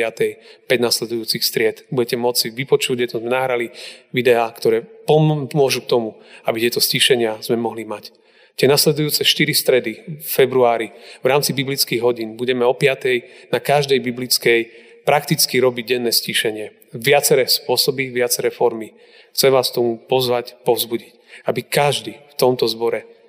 5 0.68 0.68
nasledujúcich 0.68 1.40
stried. 1.40 1.88
Budete 1.88 2.20
môcť 2.20 2.52
vypočuť, 2.52 3.00
kde 3.00 3.08
sme 3.16 3.32
nahrali 3.32 3.72
videá, 4.12 4.52
ktoré 4.52 4.84
pomôžu 5.08 5.88
k 5.88 5.92
tomu, 5.96 6.20
aby 6.44 6.68
tieto 6.68 6.84
stíšenia 6.84 7.40
sme 7.40 7.56
mohli 7.56 7.88
mať. 7.88 8.12
Tie 8.60 8.68
nasledujúce 8.68 9.24
4 9.24 9.56
stredy 9.56 10.20
v 10.20 10.28
februári 10.28 10.92
v 11.24 11.32
rámci 11.32 11.56
biblických 11.56 12.04
hodín 12.04 12.36
budeme 12.36 12.68
o 12.68 12.76
5. 12.76 13.56
na 13.56 13.64
každej 13.64 14.04
biblickej 14.04 14.60
prakticky 15.08 15.64
robiť 15.64 15.96
denné 15.96 16.12
stíšenie. 16.12 16.92
Viaceré 16.92 17.48
spôsoby, 17.48 18.12
viaceré 18.12 18.52
formy. 18.52 18.92
Chcem 19.32 19.48
vás 19.48 19.72
tomu 19.72 19.96
pozvať, 19.96 20.60
povzbudiť. 20.68 21.48
Aby 21.48 21.64
každý 21.64 22.20
v 22.20 22.36
tomto 22.36 22.68
zbore 22.68 23.21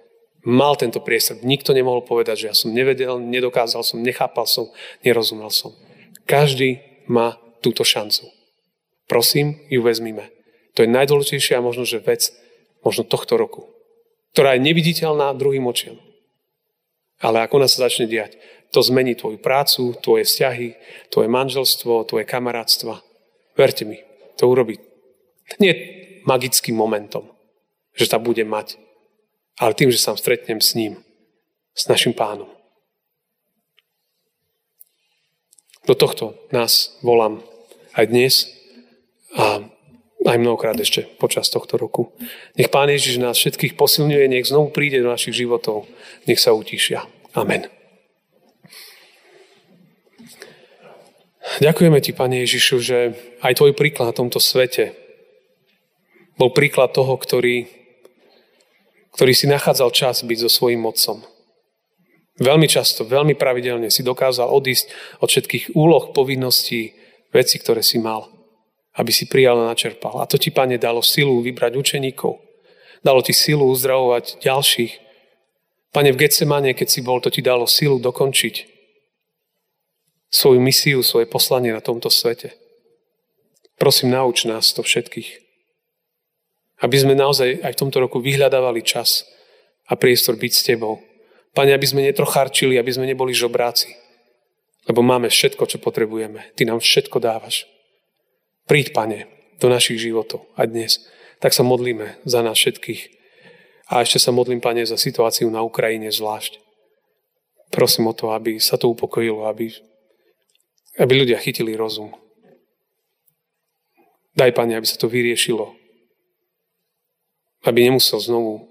mal 0.43 0.75
tento 0.75 0.99
priestor. 0.99 1.39
Nikto 1.43 1.75
nemohol 1.75 2.03
povedať, 2.03 2.47
že 2.47 2.49
ja 2.51 2.55
som 2.55 2.75
nevedel, 2.75 3.19
nedokázal 3.23 3.87
som, 3.87 4.03
nechápal 4.03 4.47
som, 4.47 4.71
nerozumel 5.07 5.51
som. 5.51 5.75
Každý 6.27 6.83
má 7.07 7.39
túto 7.63 7.87
šancu. 7.87 8.27
Prosím, 9.07 9.59
ju 9.71 9.83
vezmime. 9.83 10.31
To 10.75 10.83
je 10.83 10.91
najdôležitejšia 10.91 11.63
možno, 11.63 11.87
že 11.87 12.03
vec 12.03 12.33
možno 12.83 13.07
tohto 13.07 13.39
roku, 13.39 13.71
ktorá 14.35 14.59
je 14.59 14.67
neviditeľná 14.67 15.31
druhým 15.37 15.67
očiam. 15.69 15.99
Ale 17.23 17.47
ako 17.47 17.63
ona 17.63 17.69
sa 17.71 17.87
začne 17.87 18.11
diať, 18.11 18.35
to 18.75 18.83
zmení 18.83 19.15
tvoju 19.15 19.39
prácu, 19.39 19.95
tvoje 20.01 20.27
vzťahy, 20.27 20.75
tvoje 21.13 21.29
manželstvo, 21.29 22.09
tvoje 22.09 22.25
kamarátstva. 22.27 23.05
Verte 23.55 23.85
mi, 23.85 24.01
to 24.41 24.49
urobí. 24.49 24.81
Nie 25.61 25.77
magickým 26.25 26.75
momentom, 26.75 27.29
že 27.93 28.09
sa 28.09 28.17
bude 28.17 28.43
mať, 28.43 28.81
ale 29.59 29.77
tým, 29.77 29.93
že 29.93 30.01
sa 30.01 30.17
stretnem 30.17 30.61
s 30.61 30.77
ním, 30.77 31.01
s 31.77 31.89
našim 31.89 32.13
pánom. 32.13 32.49
Do 35.83 35.99
tohto 35.99 36.39
nás 36.55 36.95
volám 37.03 37.43
aj 37.99 38.05
dnes 38.07 38.35
a 39.35 39.67
aj 40.23 40.39
mnohokrát 40.39 40.79
ešte 40.79 41.03
počas 41.19 41.51
tohto 41.51 41.75
roku. 41.75 42.15
Nech 42.55 42.71
Pán 42.71 42.87
Ježiš 42.87 43.19
nás 43.19 43.35
všetkých 43.35 43.75
posilňuje, 43.75 44.31
nech 44.31 44.47
znovu 44.47 44.71
príde 44.71 45.03
do 45.03 45.11
našich 45.11 45.35
životov, 45.35 45.91
nech 46.31 46.39
sa 46.39 46.55
utíšia. 46.55 47.03
Amen. 47.35 47.67
Ďakujeme 51.59 51.99
Ti, 51.99 52.13
Pane 52.15 52.47
Ježišu, 52.47 52.77
že 52.79 52.99
aj 53.43 53.59
Tvoj 53.59 53.75
príklad 53.75 54.15
na 54.15 54.17
tomto 54.17 54.39
svete 54.39 54.95
bol 56.39 56.55
príklad 56.55 56.95
toho, 56.95 57.19
ktorý, 57.19 57.67
ktorý 59.13 59.33
si 59.37 59.47
nachádzal 59.49 59.93
čas 59.93 60.25
byť 60.25 60.39
so 60.45 60.51
svojím 60.51 60.89
otcom. 60.89 61.23
Veľmi 62.41 62.67
často, 62.67 63.05
veľmi 63.05 63.37
pravidelne 63.37 63.93
si 63.93 64.01
dokázal 64.01 64.49
odísť 64.49 64.89
od 65.21 65.29
všetkých 65.29 65.77
úloh, 65.77 66.17
povinností, 66.17 66.97
veci, 67.33 67.57
ktoré 67.61 67.85
si 67.85 68.01
mal 68.01 68.33
aby 68.93 69.13
si 69.13 69.25
prijal 69.25 69.57
a 69.61 69.73
načerpal. 69.73 70.21
A 70.21 70.29
to 70.29 70.37
ti, 70.37 70.53
Pane, 70.53 70.77
dalo 70.77 71.01
silu 71.01 71.41
vybrať 71.41 71.73
učeníkov. 71.77 72.37
Dalo 73.01 73.25
ti 73.25 73.33
silu 73.33 73.65
uzdravovať 73.73 74.45
ďalších. 74.45 74.93
Pane, 75.93 76.13
v 76.13 76.21
Getsemane, 76.21 76.77
keď 76.77 76.89
si 76.89 77.01
bol, 77.01 77.21
to 77.21 77.33
ti 77.33 77.41
dalo 77.41 77.65
silu 77.65 77.97
dokončiť 78.01 78.69
svoju 80.33 80.61
misiu, 80.61 81.05
svoje 81.05 81.29
poslanie 81.29 81.73
na 81.73 81.81
tomto 81.81 82.09
svete. 82.09 82.57
Prosím, 83.77 84.13
nauč 84.13 84.45
nás 84.45 84.73
to 84.73 84.85
všetkých. 84.85 85.42
Aby 86.83 86.97
sme 86.99 87.15
naozaj 87.15 87.63
aj 87.63 87.73
v 87.79 87.81
tomto 87.87 88.03
roku 88.03 88.19
vyhľadávali 88.19 88.83
čas 88.83 89.23
a 89.87 89.95
priestor 89.95 90.35
byť 90.35 90.53
s 90.53 90.67
Tebou. 90.67 90.99
Pane, 91.55 91.71
aby 91.71 91.87
sme 91.87 92.03
netrocharčili, 92.03 92.75
aby 92.75 92.91
sme 92.91 93.07
neboli 93.07 93.31
žobráci. 93.31 93.95
Lebo 94.91 94.99
máme 95.05 95.31
všetko, 95.31 95.63
čo 95.71 95.79
potrebujeme. 95.79 96.51
Ty 96.59 96.67
nám 96.67 96.83
všetko 96.83 97.23
dávaš. 97.23 97.71
Príď, 98.67 98.91
Pane, 98.91 99.31
do 99.63 99.71
našich 99.71 100.03
životov 100.03 100.43
a 100.59 100.67
dnes. 100.67 101.07
Tak 101.39 101.55
sa 101.55 101.63
modlíme 101.63 102.19
za 102.27 102.43
nás 102.43 102.59
všetkých. 102.59 103.23
A 103.95 104.03
ešte 104.03 104.19
sa 104.19 104.35
modlím, 104.35 104.59
Pane, 104.59 104.83
za 104.83 104.99
situáciu 104.99 105.53
na 105.55 105.63
Ukrajine 105.63 106.11
zvlášť. 106.11 106.59
Prosím 107.71 108.11
o 108.11 108.17
to, 108.17 108.35
aby 108.35 108.59
sa 108.59 108.75
to 108.75 108.91
upokojilo, 108.91 109.47
aby, 109.47 109.71
aby 110.99 111.13
ľudia 111.15 111.39
chytili 111.39 111.79
rozum. 111.79 112.11
Daj, 114.35 114.51
Pane, 114.57 114.75
aby 114.75 114.87
sa 114.89 114.97
to 114.97 115.07
vyriešilo. 115.07 115.82
Aby 117.63 117.87
nemusel 117.87 118.19
znovu 118.19 118.69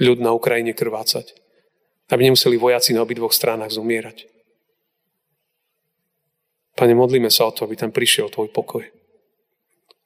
ľud 0.00 0.18
na 0.20 0.32
Ukrajine 0.32 0.72
krvácať. 0.72 1.36
Aby 2.08 2.32
nemuseli 2.32 2.56
vojaci 2.56 2.96
na 2.96 3.04
obidvoch 3.04 3.36
stranách 3.36 3.76
zomierať. 3.76 4.26
Pane, 6.74 6.96
modlíme 6.96 7.28
sa 7.28 7.46
o 7.48 7.52
to, 7.52 7.68
aby 7.68 7.76
tam 7.76 7.92
prišiel 7.92 8.32
Tvoj 8.32 8.48
pokoj. 8.50 8.88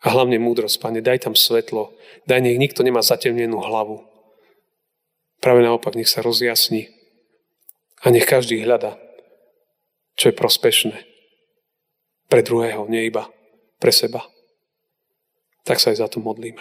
A 0.05 0.07
hlavne 0.13 0.37
múdrosť, 0.43 0.83
Pane, 0.83 1.01
daj 1.01 1.25
tam 1.25 1.39
svetlo. 1.39 1.95
Daj, 2.27 2.43
nech 2.43 2.59
nikto 2.59 2.83
nemá 2.83 3.01
zatemnenú 3.01 3.63
hlavu. 3.63 4.05
Práve 5.39 5.63
naopak, 5.63 5.95
nech 5.95 6.11
sa 6.11 6.21
rozjasní. 6.21 6.91
A 8.05 8.13
nech 8.13 8.29
každý 8.29 8.61
hľada, 8.61 9.01
čo 10.19 10.29
je 10.29 10.35
prospešné. 10.37 10.97
Pre 12.29 12.41
druhého, 12.45 12.85
nie 12.91 13.09
iba 13.09 13.31
pre 13.81 13.93
seba. 13.93 14.25
Tak 15.65 15.81
sa 15.81 15.93
aj 15.93 16.05
za 16.05 16.09
to 16.09 16.21
modlíme. 16.21 16.61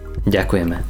Ďakujeme. 0.25 0.83